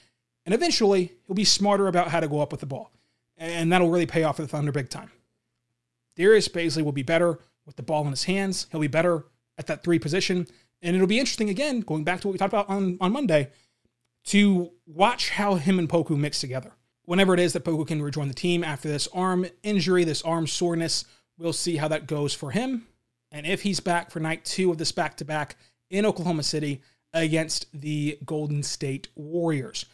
And 0.46 0.54
eventually, 0.54 1.12
he'll 1.26 1.36
be 1.36 1.44
smarter 1.44 1.88
about 1.88 2.10
how 2.10 2.20
to 2.20 2.28
go 2.28 2.40
up 2.40 2.52
with 2.52 2.62
the 2.62 2.66
ball. 2.66 2.92
And 3.38 3.72
that'll 3.72 3.90
really 3.90 4.06
pay 4.06 4.24
off 4.24 4.38
for 4.38 4.42
the 4.44 4.48
Thunder 4.48 4.72
big 4.72 4.90
time. 4.90 5.12
Darius 6.16 6.48
Bazley 6.48 6.84
will 6.84 6.92
be 6.92 7.04
better 7.04 7.40
with 7.66 7.76
the 7.76 7.84
ball 7.84 8.04
in 8.06 8.12
his 8.12 8.24
hands. 8.24 8.68
He'll 8.72 8.80
be 8.80 8.88
better 8.88 9.26
at 9.58 9.68
that 9.68 9.84
three 9.84 10.00
position. 10.00 10.48
And 10.86 10.96
it'll 10.96 11.08
be 11.08 11.20
interesting, 11.20 11.50
again, 11.50 11.80
going 11.80 12.04
back 12.04 12.22
to 12.22 12.28
what 12.28 12.34
we 12.34 12.38
talked 12.38 12.54
about 12.54 12.70
on, 12.70 13.00
on 13.02 13.12
Monday, 13.12 13.50
to 14.26 14.72
watch 14.86 15.32
how 15.32 15.56
him 15.56 15.80
and 15.80 15.90
Poku 15.90 16.16
mix 16.16 16.40
together. 16.40 16.74
Whenever 17.06 17.34
it 17.34 17.40
is 17.40 17.54
that 17.54 17.66
Poku 17.66 17.88
can 17.88 18.04
rejoin 18.04 18.28
the 18.28 18.36
team 18.36 18.64
after 18.64 18.88
this 18.88 19.08
arm 19.12 19.48
injury, 19.64 20.04
this 20.04 20.22
arm 20.22 20.46
soreness, 20.46 21.04
we'll 21.40 21.54
see 21.54 21.78
how 21.78 21.88
that 21.88 22.06
goes 22.06 22.36
for 22.36 22.52
him. 22.52 22.86
And 23.32 23.48
if 23.48 23.64
he's 23.64 23.80
back 23.80 24.12
for 24.12 24.20
night 24.20 24.46
two 24.46 24.70
of 24.70 24.78
this 24.78 24.92
back 24.92 25.18
to 25.18 25.26
back 25.26 25.56
in 25.90 26.06
Oklahoma 26.06 26.44
City 26.44 26.82
against 27.14 27.68
the 27.74 28.20
Golden 28.24 28.62
State 28.62 29.08
Warriors. 29.16 29.86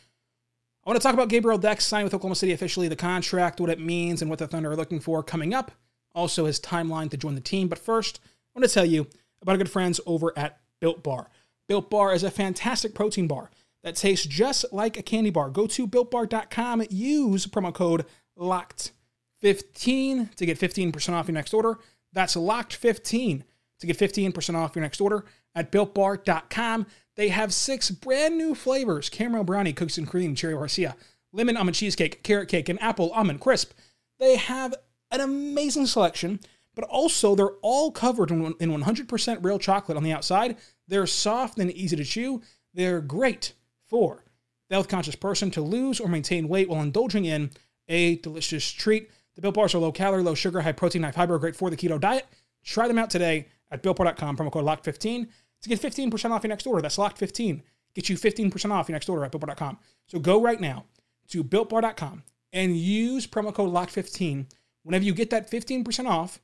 I 0.86 0.90
want 0.90 1.00
to 1.00 1.04
talk 1.04 1.14
about 1.14 1.30
Gabriel 1.30 1.58
Deck 1.58 1.80
signing 1.80 2.06
with 2.06 2.14
Oklahoma 2.14 2.36
City 2.36 2.52
officially, 2.52 2.90
the 2.90 2.96
contract, 2.98 3.62
what 3.62 3.70
it 3.70 3.80
means, 3.80 4.22
and 4.22 4.30
what 4.30 4.40
the 4.40 4.48
Thunder 4.48 4.72
are 4.72 4.76
looking 4.76 5.00
for 5.00 5.24
coming 5.24 5.54
up. 5.54 5.72
Also, 6.14 6.46
his 6.46 6.60
timeline 6.60 7.10
to 7.12 7.18
join 7.18 7.36
the 7.36 7.42
team. 7.42 7.70
But 7.70 7.80
first, 7.80 8.20
I 8.24 8.60
want 8.60 8.68
to 8.68 8.74
tell 8.74 8.86
you 8.86 9.08
about 9.42 9.54
our 9.54 9.58
good 9.58 9.70
friends 9.70 10.02
over 10.06 10.34
at 10.38 10.61
Built 10.82 11.04
Bar. 11.04 11.30
Built 11.70 11.90
Bar 11.90 12.14
is 12.14 12.24
a 12.24 12.32
fantastic 12.32 12.94
protein 12.94 13.28
bar 13.28 13.50
that 13.84 13.96
tastes 13.96 14.26
just 14.26 14.66
like 14.74 14.98
a 14.98 15.02
candy 15.02 15.30
bar. 15.30 15.50
Go 15.50 15.68
to 15.68 15.88
builtbar.com, 15.88 16.84
use 16.90 17.48
promo 17.48 17.74
code 17.74 18.06
LOCKED15 18.38 20.36
to 20.36 20.46
get 20.46 20.60
15% 20.60 21.14
off 21.14 21.28
your 21.28 21.34
next 21.34 21.54
order. 21.54 21.80
That's 22.12 22.36
LOCKED15 22.36 23.44
to 23.80 23.88
get 23.88 23.98
15% 23.98 24.56
off 24.56 24.76
your 24.76 24.84
next 24.84 25.00
order 25.00 25.26
at 25.56 25.72
builtbar.com. 25.72 26.86
They 27.16 27.30
have 27.30 27.54
six 27.54 27.92
brand 27.92 28.38
new 28.38 28.56
flavors 28.56 29.10
caramel 29.10 29.44
brownie, 29.44 29.74
cookies 29.74 29.98
and 29.98 30.08
cream, 30.08 30.36
cherry 30.36 30.54
barcia, 30.54 30.96
lemon 31.34 31.58
almond 31.58 31.76
cheesecake, 31.76 32.24
carrot 32.24 32.50
cake, 32.50 32.70
and 32.70 32.82
apple 32.82 33.12
almond 33.12 33.40
crisp. 33.40 33.74
They 34.20 34.38
have 34.38 34.76
an 35.10 35.20
amazing 35.20 35.88
selection 35.88 36.40
but 36.76 36.86
also 36.86 37.36
they're 37.36 37.58
all 37.62 37.92
covered 37.92 38.32
in 38.32 38.54
100% 38.54 39.44
real 39.44 39.60
chocolate 39.60 39.98
on 39.98 40.04
the 40.04 40.14
outside. 40.14 40.58
They're 40.88 41.08
soft 41.08 41.60
and 41.60 41.72
easy 41.72 41.96
to 41.96 42.04
chew. 42.04 42.42
They're 42.74 43.02
great 43.02 43.54
for 43.88 44.24
the 44.70 44.76
health 44.76 44.88
conscious 44.88 45.16
person 45.16 45.52
to 45.52 45.62
lose 45.62 46.00
or 46.00 46.08
maintain 46.08 46.48
weight 46.48 46.70
while 46.70 46.82
indulging 46.82 47.26
in 47.26 47.52
a 47.88 48.16
delicious 48.18 48.72
treat. 48.72 49.10
The 49.36 49.42
Built 49.42 49.56
Bars 49.56 49.76
are 49.76 49.80
low 49.80 49.92
calorie, 49.92 50.24
low 50.24 50.36
sugar, 50.36 50.62
high 50.62 50.72
protein, 50.72 51.04
high 51.04 51.12
fiber, 51.12 51.38
great 51.40 51.56
for 51.56 51.70
the 51.70 51.78
keto 51.78 52.00
diet. 52.00 52.26
Try 52.64 52.88
them 52.88 52.98
out 52.98 53.10
today 53.10 53.48
at 53.70 53.84
BuiltBar.com, 53.84 54.38
promo 54.38 54.52
code 54.52 54.66
LOCKED15 54.66 55.28
to 55.62 55.70
get 55.70 55.82
15% 55.82 56.32
off 56.32 56.44
your 56.44 56.50
next 56.50 56.66
order. 56.68 56.82
That's 56.82 56.98
LOCKED15. 56.98 57.62
Get 57.94 58.10
you 58.10 58.18
15% 58.18 58.72
off 58.72 58.88
your 58.88 58.94
next 58.94 59.10
order 59.10 59.26
at 59.26 59.32
BuiltBar.com. 59.32 59.78
So 60.08 60.20
go 60.20 60.42
right 60.42 60.60
now 60.60 60.86
to 61.30 61.44
BuiltBar.com 61.44 62.24
and 62.54 62.78
use 62.78 63.28
promo 63.28 63.54
code 63.54 63.74
LOCKED15 63.74 64.46
whenever 64.84 65.04
you 65.04 65.14
get 65.14 65.30
that 65.30 65.50
15% 65.50 66.08
off 66.08 66.40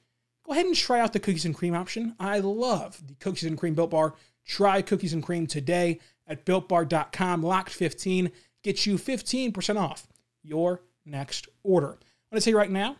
go 0.48 0.54
ahead 0.54 0.66
and 0.66 0.76
try 0.76 1.00
out 1.00 1.14
the 1.14 1.20
cookies 1.20 1.46
and 1.46 1.54
cream 1.54 1.76
option. 1.76 2.16
I 2.20 2.40
love 2.40 3.06
the 3.06 3.16
cookies 3.16 3.44
and 3.44 3.58
cream 3.58 3.76
built 3.76 3.92
bar. 3.92 4.16
Try 4.46 4.82
cookies 4.82 5.14
and 5.14 5.22
cream 5.22 5.46
today 5.46 6.00
at 6.26 6.46
builtbar.com. 6.46 7.44
Locked 7.44 7.74
15 7.74 8.32
gets 8.64 8.86
you 8.86 8.96
15% 8.96 9.80
off 9.80 10.08
your 10.44 10.82
next 11.06 11.50
order. 11.64 11.92
I'm 11.92 12.32
going 12.32 12.40
to 12.40 12.42
tell 12.42 12.52
you 12.52 12.58
right 12.58 12.72
now, 12.72 12.96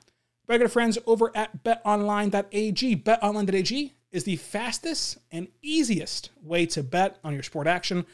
good 0.48 0.72
friends 0.72 0.98
over 1.06 1.32
at 1.36 1.64
betonline.ag. 1.64 2.98
Betonline.ag 2.98 3.94
is 4.12 4.24
the 4.26 4.36
fastest 4.36 5.18
and 5.32 5.48
easiest 5.62 6.32
way 6.42 6.66
to 6.66 6.84
bet 6.84 7.18
on 7.24 7.34
your 7.34 7.44
sport 7.44 7.68
action. 7.68 8.06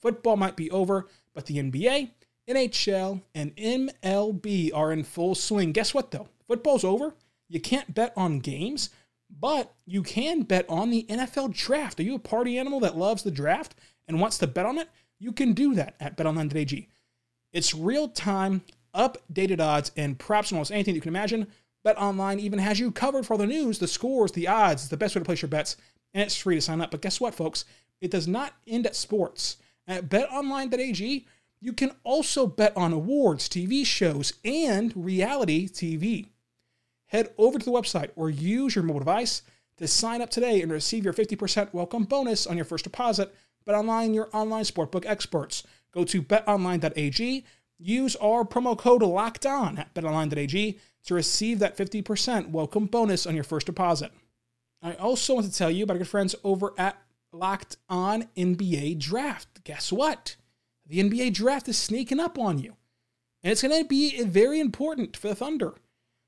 Football 0.00 0.36
might 0.36 0.56
be 0.56 0.70
over, 0.70 1.06
but 1.32 1.46
the 1.46 1.58
NBA, 1.58 2.10
NHL, 2.48 3.22
and 3.34 3.54
MLB 3.56 4.70
are 4.74 4.92
in 4.92 5.04
full 5.04 5.34
swing. 5.36 5.70
Guess 5.72 5.94
what, 5.94 6.10
though? 6.10 6.28
Football's 6.48 6.84
over 6.84 7.14
you 7.50 7.60
can't 7.60 7.92
bet 7.92 8.12
on 8.16 8.38
games, 8.38 8.90
but 9.28 9.74
you 9.84 10.02
can 10.02 10.42
bet 10.42 10.64
on 10.68 10.90
the 10.90 11.04
NFL 11.08 11.52
draft. 11.52 11.98
Are 11.98 12.04
you 12.04 12.14
a 12.14 12.20
party 12.20 12.56
animal 12.56 12.80
that 12.80 12.96
loves 12.96 13.24
the 13.24 13.30
draft 13.30 13.74
and 14.06 14.20
wants 14.20 14.38
to 14.38 14.46
bet 14.46 14.66
on 14.66 14.78
it? 14.78 14.88
You 15.18 15.32
can 15.32 15.52
do 15.52 15.74
that 15.74 15.96
at 16.00 16.16
betonline.ag. 16.16 16.88
It's 17.52 17.74
real 17.74 18.08
time, 18.08 18.62
updated 18.94 19.60
odds, 19.60 19.90
and 19.96 20.18
props 20.18 20.52
on 20.52 20.56
almost 20.56 20.70
anything 20.70 20.94
you 20.94 21.00
can 21.00 21.10
imagine. 21.10 21.48
BetOnline 21.84 22.38
even 22.38 22.60
has 22.60 22.78
you 22.78 22.92
covered 22.92 23.26
for 23.26 23.36
the 23.36 23.46
news, 23.46 23.80
the 23.80 23.88
scores, 23.88 24.32
the 24.32 24.46
odds. 24.46 24.82
It's 24.82 24.90
the 24.90 24.96
best 24.96 25.16
way 25.16 25.20
to 25.20 25.24
place 25.24 25.42
your 25.42 25.48
bets, 25.48 25.76
and 26.14 26.22
it's 26.22 26.36
free 26.36 26.54
to 26.54 26.60
sign 26.60 26.80
up. 26.80 26.92
But 26.92 27.02
guess 27.02 27.20
what, 27.20 27.34
folks? 27.34 27.64
It 28.00 28.12
does 28.12 28.28
not 28.28 28.54
end 28.66 28.86
at 28.86 28.94
sports. 28.94 29.56
At 29.88 30.08
betonline.ag, 30.08 31.26
you 31.60 31.72
can 31.72 31.92
also 32.04 32.46
bet 32.46 32.76
on 32.76 32.92
awards, 32.92 33.48
TV 33.48 33.84
shows, 33.84 34.34
and 34.44 34.92
reality 34.94 35.68
TV 35.68 36.28
head 37.10 37.32
over 37.38 37.58
to 37.58 37.64
the 37.64 37.70
website 37.70 38.10
or 38.16 38.28
use 38.28 38.74
your 38.74 38.82
mobile 38.82 39.00
device 39.00 39.42
to 39.76 39.86
sign 39.86 40.20
up 40.20 40.30
today 40.30 40.60
and 40.60 40.72
receive 40.72 41.04
your 41.04 41.12
50% 41.12 41.72
welcome 41.72 42.04
bonus 42.04 42.46
on 42.46 42.56
your 42.56 42.64
first 42.64 42.84
deposit. 42.84 43.34
Bet 43.64 43.74
online, 43.74 44.14
your 44.14 44.28
online 44.32 44.64
sportbook 44.64 45.04
experts. 45.06 45.62
Go 45.92 46.04
to 46.04 46.22
betonline.ag. 46.22 47.44
Use 47.78 48.16
our 48.16 48.44
promo 48.44 48.76
code 48.76 49.02
locked 49.02 49.46
on 49.46 49.78
at 49.78 49.94
betonline.ag 49.94 50.78
to 51.04 51.14
receive 51.14 51.58
that 51.60 51.76
50% 51.76 52.50
welcome 52.50 52.86
bonus 52.86 53.26
on 53.26 53.34
your 53.34 53.44
first 53.44 53.66
deposit. 53.66 54.12
I 54.82 54.94
also 54.94 55.34
want 55.34 55.46
to 55.46 55.52
tell 55.52 55.70
you 55.70 55.84
about 55.84 55.94
our 55.94 55.98
good 55.98 56.08
friends 56.08 56.34
over 56.42 56.72
at 56.76 57.00
Locked 57.32 57.76
On 57.88 58.24
NBA 58.36 58.98
Draft. 58.98 59.62
Guess 59.64 59.92
what? 59.92 60.36
the 60.90 60.98
NBA 60.98 61.32
draft 61.32 61.68
is 61.68 61.78
sneaking 61.78 62.20
up 62.20 62.38
on 62.38 62.58
you. 62.58 62.76
And 63.42 63.52
it's 63.52 63.62
going 63.62 63.80
to 63.80 63.88
be 63.88 64.22
very 64.24 64.60
important 64.60 65.16
for 65.16 65.28
the 65.28 65.34
Thunder. 65.34 65.74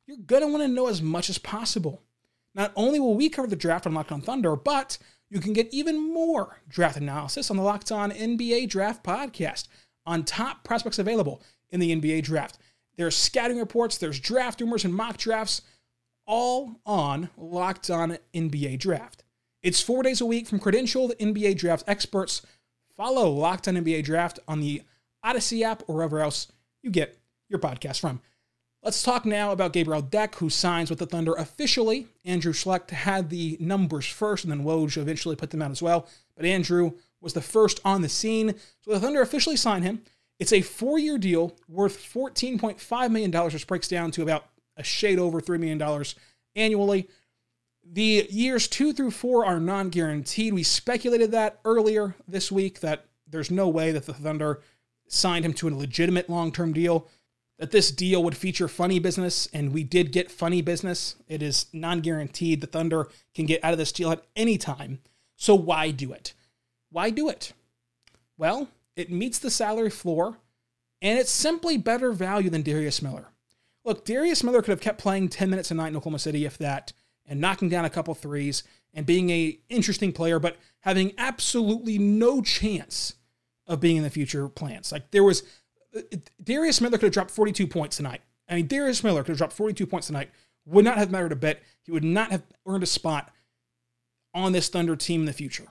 You're 0.06 0.16
going 0.18 0.42
to 0.42 0.48
want 0.48 0.62
to 0.62 0.68
know 0.68 0.88
as 0.88 1.00
much 1.00 1.30
as 1.30 1.38
possible. 1.38 2.02
Not 2.54 2.72
only 2.76 3.00
will 3.00 3.14
we 3.14 3.28
cover 3.28 3.48
the 3.48 3.56
draft 3.56 3.86
on 3.86 3.94
Locked 3.94 4.12
On 4.12 4.20
Thunder, 4.20 4.56
but 4.56 4.98
you 5.30 5.40
can 5.40 5.52
get 5.52 5.72
even 5.72 6.12
more 6.12 6.60
draft 6.68 6.96
analysis 6.96 7.50
on 7.50 7.56
the 7.56 7.62
Locked 7.62 7.90
On 7.92 8.10
NBA 8.10 8.68
Draft 8.68 9.02
podcast 9.02 9.68
on 10.04 10.24
top 10.24 10.64
prospects 10.64 10.98
available 10.98 11.42
in 11.70 11.80
the 11.80 11.94
NBA 11.94 12.22
draft. 12.22 12.58
There's 12.96 13.16
scouting 13.16 13.58
reports, 13.58 13.96
there's 13.96 14.20
draft 14.20 14.60
rumors 14.60 14.84
and 14.84 14.94
mock 14.94 15.16
drafts, 15.16 15.62
all 16.26 16.80
on 16.84 17.30
Locked 17.36 17.90
On 17.90 18.18
NBA 18.34 18.78
Draft. 18.78 19.24
It's 19.62 19.80
four 19.80 20.02
days 20.02 20.20
a 20.20 20.26
week 20.26 20.46
from 20.48 20.60
credentialed 20.60 21.16
NBA 21.18 21.56
draft 21.56 21.84
experts. 21.86 22.42
Follow 22.96 23.30
Locked 23.30 23.68
On 23.68 23.74
NBA 23.74 24.04
Draft 24.04 24.38
on 24.46 24.60
the 24.60 24.82
Odyssey 25.22 25.64
app 25.64 25.82
or 25.88 25.94
wherever 25.94 26.20
else 26.20 26.50
you 26.82 26.90
get 26.90 27.18
your 27.48 27.60
podcast 27.60 28.00
from. 28.00 28.20
Let's 28.84 29.04
talk 29.04 29.24
now 29.24 29.52
about 29.52 29.72
Gabriel 29.72 30.02
Deck, 30.02 30.34
who 30.36 30.50
signs 30.50 30.90
with 30.90 30.98
the 30.98 31.06
Thunder 31.06 31.34
officially. 31.34 32.08
Andrew 32.24 32.52
Schlecht 32.52 32.90
had 32.90 33.30
the 33.30 33.56
numbers 33.60 34.06
first, 34.06 34.44
and 34.44 34.50
then 34.50 34.64
Woj 34.64 34.96
eventually 34.96 35.36
put 35.36 35.50
them 35.50 35.62
out 35.62 35.70
as 35.70 35.80
well. 35.80 36.08
But 36.34 36.46
Andrew 36.46 36.94
was 37.20 37.32
the 37.32 37.40
first 37.40 37.78
on 37.84 38.02
the 38.02 38.08
scene. 38.08 38.56
So 38.80 38.90
the 38.90 38.98
Thunder 38.98 39.22
officially 39.22 39.54
signed 39.54 39.84
him. 39.84 40.02
It's 40.40 40.52
a 40.52 40.62
four 40.62 40.98
year 40.98 41.16
deal 41.16 41.56
worth 41.68 41.96
$14.5 41.96 43.10
million, 43.12 43.30
which 43.30 43.66
breaks 43.68 43.86
down 43.86 44.10
to 44.12 44.22
about 44.22 44.46
a 44.76 44.82
shade 44.82 45.20
over 45.20 45.40
$3 45.40 45.60
million 45.60 46.04
annually. 46.56 47.08
The 47.88 48.26
years 48.30 48.66
two 48.66 48.92
through 48.92 49.12
four 49.12 49.46
are 49.46 49.60
non 49.60 49.90
guaranteed. 49.90 50.54
We 50.54 50.64
speculated 50.64 51.30
that 51.30 51.60
earlier 51.64 52.16
this 52.26 52.50
week 52.50 52.80
that 52.80 53.06
there's 53.28 53.50
no 53.50 53.68
way 53.68 53.92
that 53.92 54.06
the 54.06 54.14
Thunder 54.14 54.60
signed 55.06 55.44
him 55.44 55.52
to 55.52 55.68
a 55.68 55.70
legitimate 55.70 56.28
long 56.28 56.50
term 56.50 56.72
deal, 56.72 57.08
that 57.62 57.70
this 57.70 57.92
deal 57.92 58.24
would 58.24 58.36
feature 58.36 58.66
funny 58.66 58.98
business, 58.98 59.48
and 59.52 59.72
we 59.72 59.84
did 59.84 60.10
get 60.10 60.32
funny 60.32 60.60
business. 60.62 61.14
It 61.28 61.44
is 61.44 61.66
non 61.72 62.00
guaranteed. 62.00 62.60
The 62.60 62.66
Thunder 62.66 63.08
can 63.36 63.46
get 63.46 63.62
out 63.62 63.70
of 63.70 63.78
this 63.78 63.92
deal 63.92 64.10
at 64.10 64.24
any 64.34 64.58
time. 64.58 64.98
So 65.36 65.54
why 65.54 65.92
do 65.92 66.12
it? 66.12 66.34
Why 66.90 67.10
do 67.10 67.28
it? 67.28 67.52
Well, 68.36 68.66
it 68.96 69.12
meets 69.12 69.38
the 69.38 69.48
salary 69.48 69.90
floor, 69.90 70.38
and 71.00 71.20
it's 71.20 71.30
simply 71.30 71.78
better 71.78 72.10
value 72.10 72.50
than 72.50 72.62
Darius 72.62 73.00
Miller. 73.00 73.28
Look, 73.84 74.04
Darius 74.04 74.42
Miller 74.42 74.60
could 74.60 74.72
have 74.72 74.80
kept 74.80 75.00
playing 75.00 75.28
10 75.28 75.48
minutes 75.48 75.70
a 75.70 75.74
night 75.74 75.90
in 75.90 75.96
Oklahoma 75.96 76.18
City, 76.18 76.44
if 76.44 76.58
that, 76.58 76.92
and 77.26 77.40
knocking 77.40 77.68
down 77.68 77.84
a 77.84 77.90
couple 77.90 78.12
threes 78.14 78.64
and 78.92 79.06
being 79.06 79.30
a 79.30 79.56
interesting 79.68 80.12
player, 80.12 80.40
but 80.40 80.56
having 80.80 81.12
absolutely 81.16 81.96
no 81.96 82.42
chance 82.42 83.14
of 83.68 83.78
being 83.78 83.98
in 83.98 84.02
the 84.02 84.10
future 84.10 84.48
plans. 84.48 84.90
Like 84.90 85.12
there 85.12 85.22
was 85.22 85.44
Darius 86.42 86.80
Miller 86.80 86.98
could 86.98 87.06
have 87.06 87.12
dropped 87.12 87.30
42 87.30 87.66
points 87.66 87.96
tonight. 87.96 88.20
I 88.48 88.56
mean, 88.56 88.66
Darius 88.66 89.04
Miller 89.04 89.22
could 89.22 89.30
have 89.32 89.38
dropped 89.38 89.52
42 89.52 89.86
points 89.86 90.08
tonight. 90.08 90.30
Would 90.66 90.84
not 90.84 90.98
have 90.98 91.10
mattered 91.10 91.32
a 91.32 91.36
bit. 91.36 91.62
He 91.82 91.92
would 91.92 92.04
not 92.04 92.30
have 92.30 92.42
earned 92.66 92.82
a 92.82 92.86
spot 92.86 93.32
on 94.34 94.52
this 94.52 94.68
Thunder 94.68 94.96
team 94.96 95.20
in 95.20 95.26
the 95.26 95.32
future. 95.32 95.68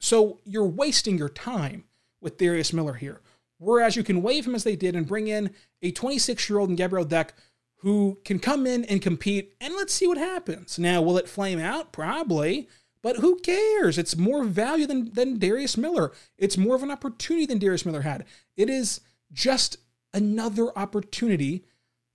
So 0.00 0.40
you're 0.44 0.64
wasting 0.64 1.18
your 1.18 1.28
time 1.28 1.84
with 2.20 2.38
Darius 2.38 2.72
Miller 2.72 2.94
here. 2.94 3.20
Whereas 3.58 3.96
you 3.96 4.04
can 4.04 4.22
waive 4.22 4.46
him 4.46 4.54
as 4.54 4.64
they 4.64 4.76
did 4.76 4.94
and 4.94 5.06
bring 5.06 5.28
in 5.28 5.54
a 5.82 5.90
26 5.90 6.48
year 6.48 6.58
old 6.58 6.70
in 6.70 6.76
Gabriel 6.76 7.04
Deck 7.04 7.34
who 7.80 8.18
can 8.24 8.38
come 8.38 8.66
in 8.66 8.84
and 8.86 9.02
compete, 9.02 9.54
and 9.60 9.74
let's 9.74 9.92
see 9.92 10.06
what 10.06 10.18
happens. 10.18 10.78
Now, 10.78 11.02
will 11.02 11.18
it 11.18 11.28
flame 11.28 11.58
out? 11.58 11.92
Probably. 11.92 12.68
But 13.02 13.16
who 13.16 13.38
cares? 13.38 13.98
It's 13.98 14.16
more 14.16 14.42
value 14.44 14.86
than, 14.86 15.12
than 15.12 15.38
Darius 15.38 15.76
Miller. 15.76 16.12
It's 16.38 16.56
more 16.56 16.74
of 16.74 16.82
an 16.82 16.90
opportunity 16.90 17.46
than 17.46 17.58
Darius 17.58 17.86
Miller 17.86 18.00
had. 18.00 18.24
It 18.56 18.68
is 18.68 19.00
just 19.32 19.78
another 20.12 20.76
opportunity 20.76 21.64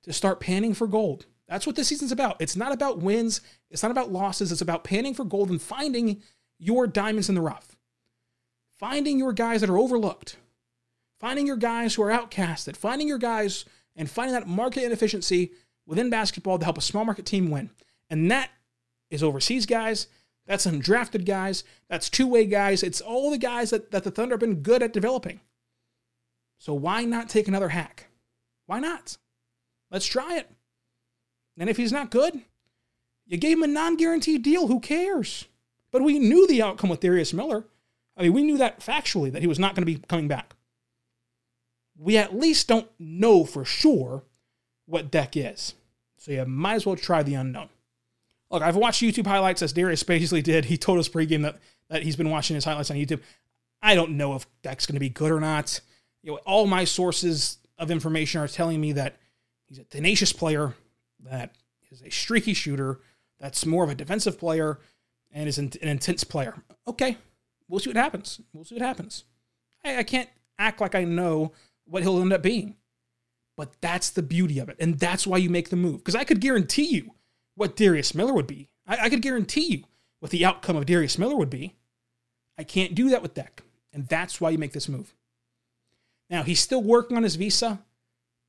to 0.04 0.14
start 0.14 0.40
panning 0.40 0.74
for 0.74 0.88
gold. 0.88 1.26
That's 1.48 1.68
what 1.68 1.76
this 1.76 1.90
season's 1.90 2.12
about. 2.12 2.42
It's 2.42 2.56
not 2.56 2.72
about 2.72 3.00
wins, 3.00 3.42
it's 3.70 3.84
not 3.84 3.92
about 3.92 4.12
losses, 4.12 4.52
it's 4.52 4.62
about 4.62 4.84
panning 4.84 5.14
for 5.14 5.26
gold 5.26 5.50
and 5.50 5.62
finding 5.62 6.22
your 6.58 6.88
diamonds 6.88 7.30
in 7.30 7.36
the 7.36 7.42
rough. 7.42 7.76
Finding 8.80 9.20
your 9.20 9.34
guys 9.34 9.62
that 9.62 9.70
are 9.70 9.78
overlooked. 9.78 10.38
Finding 11.20 11.46
your 11.46 11.58
guys 11.58 11.94
who 11.94 12.04
are 12.04 12.12
outcasted. 12.12 12.76
Finding 12.76 13.08
your 13.08 13.18
guys 13.18 13.66
and 13.96 14.10
finding 14.10 14.34
that 14.34 14.48
market 14.48 14.84
inefficiency 14.84 15.52
within 15.86 16.10
basketball 16.10 16.58
to 16.58 16.66
help 16.66 16.78
a 16.78 16.82
small 16.82 17.06
market 17.06 17.26
team 17.26 17.52
win. 17.52 17.70
And 18.10 18.32
that 18.32 18.50
is 19.10 19.22
overseas 19.22 19.66
guys. 19.66 20.08
That's 20.48 20.66
undrafted 20.66 21.26
guys. 21.26 21.64
That's 21.90 22.10
two 22.10 22.28
way 22.28 22.46
guys. 22.46 22.82
It's 22.82 23.02
all 23.02 23.30
the 23.30 23.38
guys 23.38 23.70
that, 23.70 23.92
that 23.92 24.04
the 24.04 24.12
Thunder 24.12 24.34
have 24.34 24.40
been 24.40 24.64
good 24.64 24.82
at 24.82 24.94
developing. 24.94 25.42
So 26.62 26.76
why 26.76 27.06
not 27.06 27.28
take 27.28 27.48
another 27.48 27.70
hack? 27.70 28.06
Why 28.68 28.80
not? 28.80 29.18
Let's 29.90 30.06
try 30.06 30.38
it. 30.38 30.48
And 31.58 31.72
if 31.72 31.78
he's 31.78 31.92
not 31.92 32.12
good, 32.12 32.40
you 33.26 33.40
gave 33.40 33.58
him 33.58 33.64
a 33.64 33.68
non 33.68 33.96
guaranteed 33.98 34.44
deal. 34.44 34.68
Who 34.68 34.80
cares? 34.80 35.46
But 35.92 36.04
we 36.04 36.20
knew 36.20 36.46
the 36.46 36.62
outcome 36.62 36.92
with 36.92 37.00
Darius 37.00 37.34
Miller. 37.34 37.66
I 38.16 38.22
mean, 38.22 38.34
we 38.34 38.44
knew 38.44 38.60
that 38.60 38.80
factually 38.80 39.32
that 39.32 39.42
he 39.42 39.48
was 39.48 39.58
not 39.58 39.74
going 39.74 39.88
to 39.88 39.92
be 39.92 40.04
coming 40.08 40.28
back. 40.28 40.56
We 41.98 42.16
at 42.16 42.38
least 42.38 42.68
don't 42.68 42.92
know 43.00 43.44
for 43.44 43.66
sure 43.66 44.22
what 44.86 45.10
Deck 45.10 45.36
is. 45.36 45.74
So 46.18 46.32
you 46.32 46.46
might 46.46 46.76
as 46.76 46.86
well 46.86 46.96
try 46.96 47.24
the 47.24 47.34
unknown. 47.34 47.70
Look, 48.52 48.62
I've 48.62 48.76
watched 48.76 49.02
YouTube 49.02 49.26
highlights 49.26 49.64
as 49.64 49.74
Darius 49.74 50.04
Bazley 50.04 50.44
did. 50.44 50.66
He 50.66 50.78
told 50.78 51.00
us 51.00 51.10
pregame 51.10 51.42
that, 51.42 51.58
that 51.90 52.04
he's 52.04 52.16
been 52.16 52.30
watching 52.30 52.54
his 52.54 52.66
highlights 52.66 52.92
on 52.92 52.98
YouTube. 52.98 53.22
I 53.82 53.96
don't 53.96 54.12
know 54.12 54.36
if 54.36 54.46
Deck's 54.62 54.86
going 54.86 54.94
to 54.94 55.00
be 55.00 55.10
good 55.10 55.32
or 55.32 55.40
not. 55.40 55.82
You 56.24 56.34
know, 56.34 56.38
all 56.46 56.68
my 56.68 56.84
sources 56.84 57.58
of 57.78 57.92
information 57.92 58.42
are 58.42 58.48
telling 58.48 58.80
me 58.80 58.92
that 58.94 59.18
he's 59.68 59.80
a 59.80 59.84
tenacious 59.84 60.34
player, 60.34 60.76
that 61.24 61.56
is 61.92 62.02
a 62.02 62.10
streaky 62.10 62.54
shooter, 62.54 63.00
that's 63.40 63.66
more 63.66 63.84
of 63.84 63.90
a 63.90 63.96
defensive 63.96 64.40
player, 64.40 64.80
and 65.32 65.48
is 65.48 65.58
an, 65.58 65.72
an 65.82 65.88
intense 65.88 66.24
player. 66.24 66.64
Okay, 66.88 67.18
we'll 67.68 67.80
see 67.80 67.90
what 67.90 67.98
happens. 67.98 68.40
We'll 68.54 68.66
see 68.66 68.76
what 68.76 68.84
happens. 68.84 69.24
I, 69.84 69.98
I 69.98 70.04
can't 70.04 70.30
act 70.60 70.80
like 70.80 70.96
I 70.96 71.04
know 71.04 71.54
what 71.86 72.04
he'll 72.04 72.22
end 72.22 72.34
up 72.34 72.44
being. 72.44 72.76
But 73.58 73.74
that's 73.82 74.10
the 74.10 74.24
beauty 74.24 74.60
of 74.60 74.70
it. 74.70 74.78
And 74.80 74.98
that's 74.98 75.28
why 75.28 75.38
you 75.38 75.50
make 75.50 75.70
the 75.70 75.76
move. 75.76 75.98
Because 75.98 76.16
I 76.16 76.24
could 76.24 76.40
guarantee 76.40 76.88
you 76.88 77.12
what 77.56 77.76
Darius 77.76 78.16
Miller 78.16 78.34
would 78.34 78.48
be. 78.48 78.70
I, 78.88 79.06
I 79.06 79.10
could 79.10 79.22
guarantee 79.22 79.66
you 79.66 79.84
what 80.20 80.32
the 80.32 80.46
outcome 80.46 80.78
of 80.78 80.86
Darius 80.86 81.18
Miller 81.18 81.36
would 81.36 81.50
be. 81.50 81.76
I 82.58 82.64
can't 82.64 82.96
do 82.96 83.10
that 83.10 83.22
with 83.22 83.34
Deck. 83.34 83.62
And 83.94 84.08
that's 84.08 84.40
why 84.40 84.52
you 84.52 84.58
make 84.58 84.74
this 84.74 84.88
move. 84.88 85.14
Now, 86.32 86.44
he's 86.44 86.62
still 86.62 86.82
working 86.82 87.18
on 87.18 87.24
his 87.24 87.36
visa, 87.36 87.84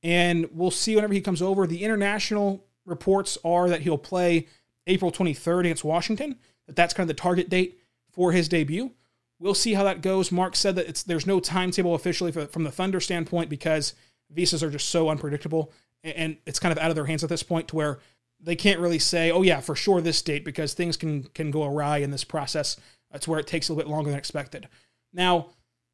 and 0.01 0.49
we'll 0.53 0.71
see 0.71 0.95
whenever 0.95 1.13
he 1.13 1.21
comes 1.21 1.41
over. 1.41 1.67
The 1.67 1.83
international 1.83 2.65
reports 2.85 3.37
are 3.43 3.69
that 3.69 3.81
he'll 3.81 3.97
play 3.97 4.47
April 4.87 5.11
23rd 5.11 5.61
against 5.61 5.83
Washington, 5.83 6.39
that 6.65 6.75
that's 6.75 6.93
kind 6.93 7.09
of 7.09 7.15
the 7.15 7.21
target 7.21 7.49
date 7.49 7.79
for 8.11 8.31
his 8.31 8.47
debut. 8.47 8.91
We'll 9.39 9.53
see 9.53 9.73
how 9.73 9.83
that 9.83 10.01
goes. 10.01 10.31
Mark 10.31 10.55
said 10.55 10.75
that 10.77 10.87
it's 10.87 11.03
there's 11.03 11.27
no 11.27 11.41
timetable 11.41 11.95
officially 11.95 12.31
for, 12.31 12.45
from 12.45 12.63
the 12.63 12.71
Thunder 12.71 13.01
standpoint 13.01 13.49
because 13.49 13.93
visas 14.31 14.63
are 14.63 14.69
just 14.69 14.89
so 14.89 15.09
unpredictable, 15.09 15.71
and 16.03 16.37
it's 16.45 16.59
kind 16.59 16.71
of 16.71 16.77
out 16.77 16.89
of 16.89 16.95
their 16.95 17.05
hands 17.05 17.23
at 17.23 17.29
this 17.29 17.43
point 17.43 17.67
to 17.69 17.75
where 17.75 17.99
they 18.39 18.55
can't 18.55 18.79
really 18.79 18.99
say, 18.99 19.31
oh 19.31 19.41
yeah, 19.41 19.59
for 19.59 19.75
sure 19.75 19.99
this 19.99 20.21
date 20.21 20.45
because 20.45 20.73
things 20.73 20.95
can 20.95 21.23
can 21.23 21.51
go 21.51 21.65
awry 21.65 21.97
in 21.97 22.11
this 22.11 22.23
process. 22.23 22.77
That's 23.11 23.27
where 23.27 23.39
it 23.39 23.47
takes 23.47 23.67
a 23.67 23.73
little 23.73 23.89
bit 23.89 23.93
longer 23.93 24.09
than 24.09 24.19
expected. 24.19 24.69
Now, 25.11 25.47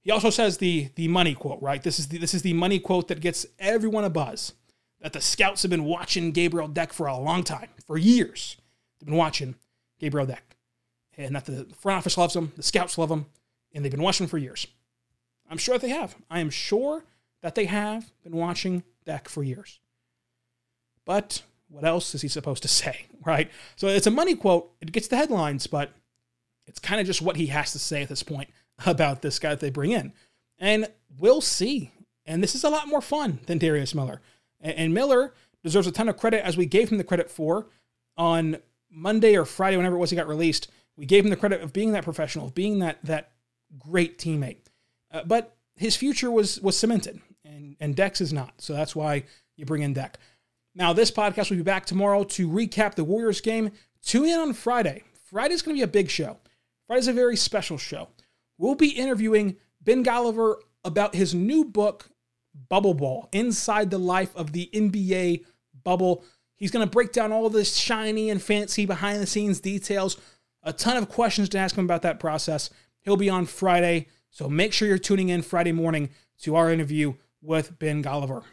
he 0.09 0.11
also 0.11 0.31
says 0.31 0.57
the 0.57 0.89
the 0.95 1.07
money 1.07 1.35
quote, 1.35 1.61
right? 1.61 1.83
This 1.83 1.99
is 1.99 2.07
the, 2.07 2.17
this 2.17 2.33
is 2.33 2.41
the 2.41 2.53
money 2.53 2.79
quote 2.79 3.09
that 3.09 3.19
gets 3.19 3.45
everyone 3.59 4.05
a 4.05 4.09
buzz. 4.09 4.53
That 5.01 5.13
the 5.13 5.21
scouts 5.21 5.61
have 5.61 5.69
been 5.69 5.85
watching 5.85 6.31
Gabriel 6.31 6.67
Deck 6.67 6.93
for 6.93 7.05
a 7.05 7.15
long 7.15 7.43
time, 7.43 7.69
for 7.85 7.95
years. 7.95 8.57
They've 8.99 9.05
been 9.05 9.17
watching 9.17 9.53
Gabriel 9.99 10.25
Deck, 10.25 10.55
and 11.15 11.35
that 11.35 11.45
the 11.45 11.67
front 11.77 11.99
office 11.99 12.17
loves 12.17 12.35
him, 12.35 12.53
the 12.55 12.63
scouts 12.63 12.97
love 12.97 13.11
him, 13.11 13.27
and 13.71 13.85
they've 13.85 13.91
been 13.91 14.01
watching 14.01 14.25
for 14.25 14.39
years. 14.39 14.65
I'm 15.47 15.59
sure 15.59 15.75
that 15.75 15.83
they 15.83 15.93
have. 15.93 16.15
I 16.27 16.39
am 16.39 16.49
sure 16.49 17.05
that 17.43 17.53
they 17.53 17.65
have 17.65 18.09
been 18.23 18.35
watching 18.35 18.81
Deck 19.05 19.29
for 19.29 19.43
years. 19.43 19.79
But 21.05 21.43
what 21.67 21.85
else 21.85 22.15
is 22.15 22.23
he 22.23 22.29
supposed 22.29 22.63
to 22.63 22.67
say, 22.67 23.05
right? 23.27 23.51
So 23.75 23.87
it's 23.87 24.07
a 24.07 24.11
money 24.11 24.33
quote. 24.33 24.71
It 24.81 24.91
gets 24.91 25.07
the 25.07 25.17
headlines, 25.17 25.67
but 25.67 25.91
it's 26.65 26.79
kind 26.79 26.99
of 26.99 27.05
just 27.05 27.21
what 27.21 27.35
he 27.35 27.45
has 27.45 27.73
to 27.73 27.79
say 27.79 28.01
at 28.01 28.09
this 28.09 28.23
point 28.23 28.49
about 28.85 29.21
this 29.21 29.39
guy 29.39 29.49
that 29.49 29.59
they 29.59 29.69
bring 29.69 29.91
in. 29.91 30.13
And 30.57 30.87
we'll 31.17 31.41
see. 31.41 31.91
And 32.25 32.43
this 32.43 32.55
is 32.55 32.63
a 32.63 32.69
lot 32.69 32.87
more 32.87 33.01
fun 33.01 33.39
than 33.47 33.57
Darius 33.57 33.95
Miller. 33.95 34.21
And 34.61 34.93
Miller 34.93 35.33
deserves 35.63 35.87
a 35.87 35.91
ton 35.91 36.09
of 36.09 36.17
credit 36.17 36.45
as 36.45 36.57
we 36.57 36.65
gave 36.65 36.89
him 36.89 36.97
the 36.97 37.03
credit 37.03 37.31
for 37.31 37.67
on 38.17 38.57
Monday 38.91 39.35
or 39.37 39.45
Friday, 39.45 39.77
whenever 39.77 39.95
it 39.95 39.99
was 39.99 40.09
he 40.09 40.15
got 40.15 40.27
released. 40.27 40.69
We 40.97 41.05
gave 41.05 41.23
him 41.23 41.29
the 41.29 41.37
credit 41.37 41.61
of 41.61 41.71
being 41.71 41.93
that 41.93 42.03
professional, 42.03 42.47
of 42.47 42.55
being 42.55 42.79
that 42.79 42.99
that 43.05 43.31
great 43.77 44.17
teammate. 44.17 44.57
Uh, 45.11 45.23
but 45.23 45.55
his 45.75 45.95
future 45.95 46.29
was 46.29 46.59
was 46.59 46.77
cemented, 46.77 47.21
and 47.45 47.77
and 47.79 47.95
Deck's 47.95 48.19
is 48.19 48.33
not. 48.33 48.61
So 48.61 48.73
that's 48.73 48.95
why 48.95 49.23
you 49.55 49.65
bring 49.65 49.81
in 49.81 49.93
Deck. 49.93 50.19
Now, 50.75 50.93
this 50.93 51.11
podcast 51.11 51.49
will 51.49 51.57
be 51.57 51.63
back 51.63 51.85
tomorrow 51.85 52.23
to 52.23 52.49
recap 52.49 52.95
the 52.95 53.03
Warriors 53.03 53.41
game. 53.41 53.71
Tune 54.03 54.25
in 54.25 54.39
on 54.39 54.53
Friday. 54.53 55.03
Friday's 55.25 55.61
going 55.61 55.75
to 55.75 55.79
be 55.79 55.83
a 55.83 55.87
big 55.87 56.09
show. 56.09 56.37
Friday's 56.87 57.07
a 57.07 57.13
very 57.13 57.35
special 57.35 57.77
show. 57.77 58.09
We'll 58.59 58.75
be 58.75 58.89
interviewing 58.89 59.55
Ben 59.81 60.03
Golliver 60.03 60.57
about 60.83 61.15
his 61.15 61.33
new 61.33 61.63
book, 61.63 62.09
Bubble 62.67 62.93
Ball 62.93 63.29
Inside 63.31 63.89
the 63.89 63.97
Life 63.97 64.35
of 64.35 64.51
the 64.51 64.69
NBA 64.73 65.45
Bubble. 65.85 66.25
He's 66.57 66.69
going 66.69 66.85
to 66.85 66.91
break 66.91 67.13
down 67.13 67.31
all 67.31 67.49
this 67.49 67.77
shiny 67.77 68.29
and 68.29 68.41
fancy 68.41 68.85
behind 68.85 69.21
the 69.21 69.27
scenes 69.27 69.61
details, 69.61 70.17
a 70.61 70.73
ton 70.73 70.97
of 70.97 71.07
questions 71.07 71.47
to 71.49 71.57
ask 71.57 71.77
him 71.77 71.85
about 71.85 72.01
that 72.01 72.19
process. 72.19 72.69
He'll 72.99 73.15
be 73.15 73.29
on 73.29 73.45
Friday, 73.45 74.07
so 74.29 74.49
make 74.49 74.73
sure 74.73 74.89
you're 74.89 74.97
tuning 74.97 75.29
in 75.29 75.41
Friday 75.41 75.71
morning 75.71 76.09
to 76.41 76.57
our 76.57 76.69
interview 76.69 77.13
with 77.41 77.79
Ben 77.79 78.03
Golliver. 78.03 78.43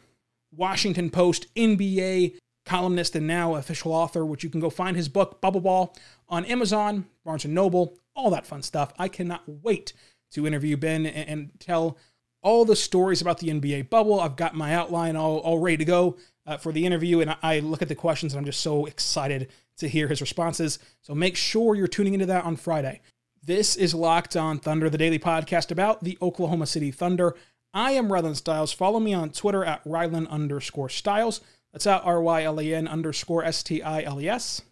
Washington 0.52 1.10
Post 1.10 1.52
NBA 1.56 2.36
columnist 2.64 3.16
and 3.16 3.26
now 3.26 3.56
official 3.56 3.92
author, 3.92 4.24
which 4.24 4.44
you 4.44 4.50
can 4.50 4.60
go 4.60 4.70
find 4.70 4.96
his 4.96 5.08
book, 5.08 5.40
Bubble 5.40 5.60
Ball, 5.60 5.92
on 6.28 6.44
Amazon, 6.44 7.06
Barnes 7.24 7.44
& 7.44 7.46
Noble, 7.46 7.98
all 8.16 8.30
that 8.30 8.46
fun 8.46 8.62
stuff. 8.62 8.92
I 8.98 9.08
cannot 9.08 9.42
wait 9.46 9.92
to 10.32 10.46
interview 10.46 10.76
Ben 10.76 11.06
and, 11.06 11.28
and 11.28 11.50
tell 11.60 11.98
all 12.42 12.64
the 12.64 12.76
stories 12.76 13.20
about 13.20 13.38
the 13.38 13.48
NBA 13.48 13.90
bubble. 13.90 14.20
I've 14.20 14.36
got 14.36 14.54
my 14.54 14.74
outline 14.74 15.16
all, 15.16 15.38
all 15.38 15.58
ready 15.58 15.78
to 15.78 15.84
go 15.84 16.16
uh, 16.46 16.56
for 16.56 16.72
the 16.72 16.86
interview, 16.86 17.20
and 17.20 17.30
I, 17.30 17.36
I 17.42 17.58
look 17.60 17.82
at 17.82 17.88
the 17.88 17.94
questions 17.94 18.32
and 18.32 18.38
I'm 18.38 18.44
just 18.46 18.60
so 18.60 18.86
excited 18.86 19.48
to 19.78 19.88
hear 19.88 20.08
his 20.08 20.20
responses. 20.20 20.78
So 21.02 21.14
make 21.14 21.36
sure 21.36 21.74
you're 21.74 21.86
tuning 21.86 22.14
into 22.14 22.26
that 22.26 22.44
on 22.44 22.56
Friday. 22.56 23.00
This 23.44 23.76
is 23.76 23.94
Locked 23.94 24.36
On 24.36 24.58
Thunder, 24.58 24.90
the 24.90 24.98
daily 24.98 25.18
podcast 25.18 25.70
about 25.70 26.02
the 26.02 26.18
Oklahoma 26.20 26.66
City 26.66 26.90
Thunder. 26.90 27.36
I 27.72 27.92
am 27.92 28.08
Rylan 28.08 28.36
Stiles. 28.36 28.72
Follow 28.72 28.98
me 28.98 29.12
on 29.12 29.30
Twitter 29.30 29.64
at 29.64 29.84
Rylan 29.84 30.28
underscore 30.28 30.88
Stiles. 30.88 31.40
That's 31.72 31.86
at 31.86 32.04
R 32.04 32.20
Y 32.22 32.42
L 32.42 32.58
A 32.58 32.74
N 32.74 32.88
underscore 32.88 33.44
S 33.44 33.62
T 33.62 33.82
I 33.82 34.02
L 34.02 34.20
E 34.20 34.28
S. 34.28 34.62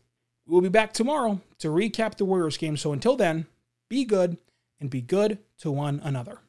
We'll 0.47 0.61
be 0.61 0.69
back 0.69 0.93
tomorrow 0.93 1.41
to 1.61 1.69
recap 1.69 2.17
the 2.17 2.27
Warriors 2.27 2.59
game. 2.59 2.77
So 2.77 2.93
until 2.93 3.17
then, 3.17 3.47
be 3.89 4.05
good 4.05 4.37
and 4.79 4.91
be 4.91 5.01
good 5.01 5.39
to 5.61 5.71
one 5.71 6.03
another. 6.05 6.41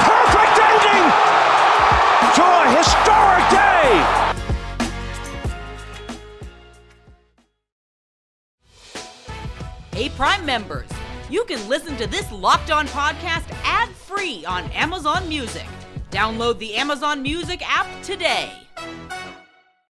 perfect 0.00 0.56
ending 0.62 1.12
to 2.34 2.42
a 2.42 2.64
historic 2.78 3.44
day. 3.50 4.04
Hey, 9.92 10.08
Prime 10.16 10.46
members, 10.46 10.88
you 11.28 11.44
can 11.44 11.68
listen 11.68 11.98
to 11.98 12.06
this 12.06 12.32
Locked 12.32 12.70
On 12.70 12.88
podcast 12.88 13.44
ad 13.62 13.90
free 13.90 14.46
on 14.46 14.64
Amazon 14.70 15.28
Music. 15.28 15.66
Download 16.10 16.58
the 16.58 16.76
Amazon 16.76 17.20
Music 17.22 17.60
app 17.62 17.86
today. 18.02 18.50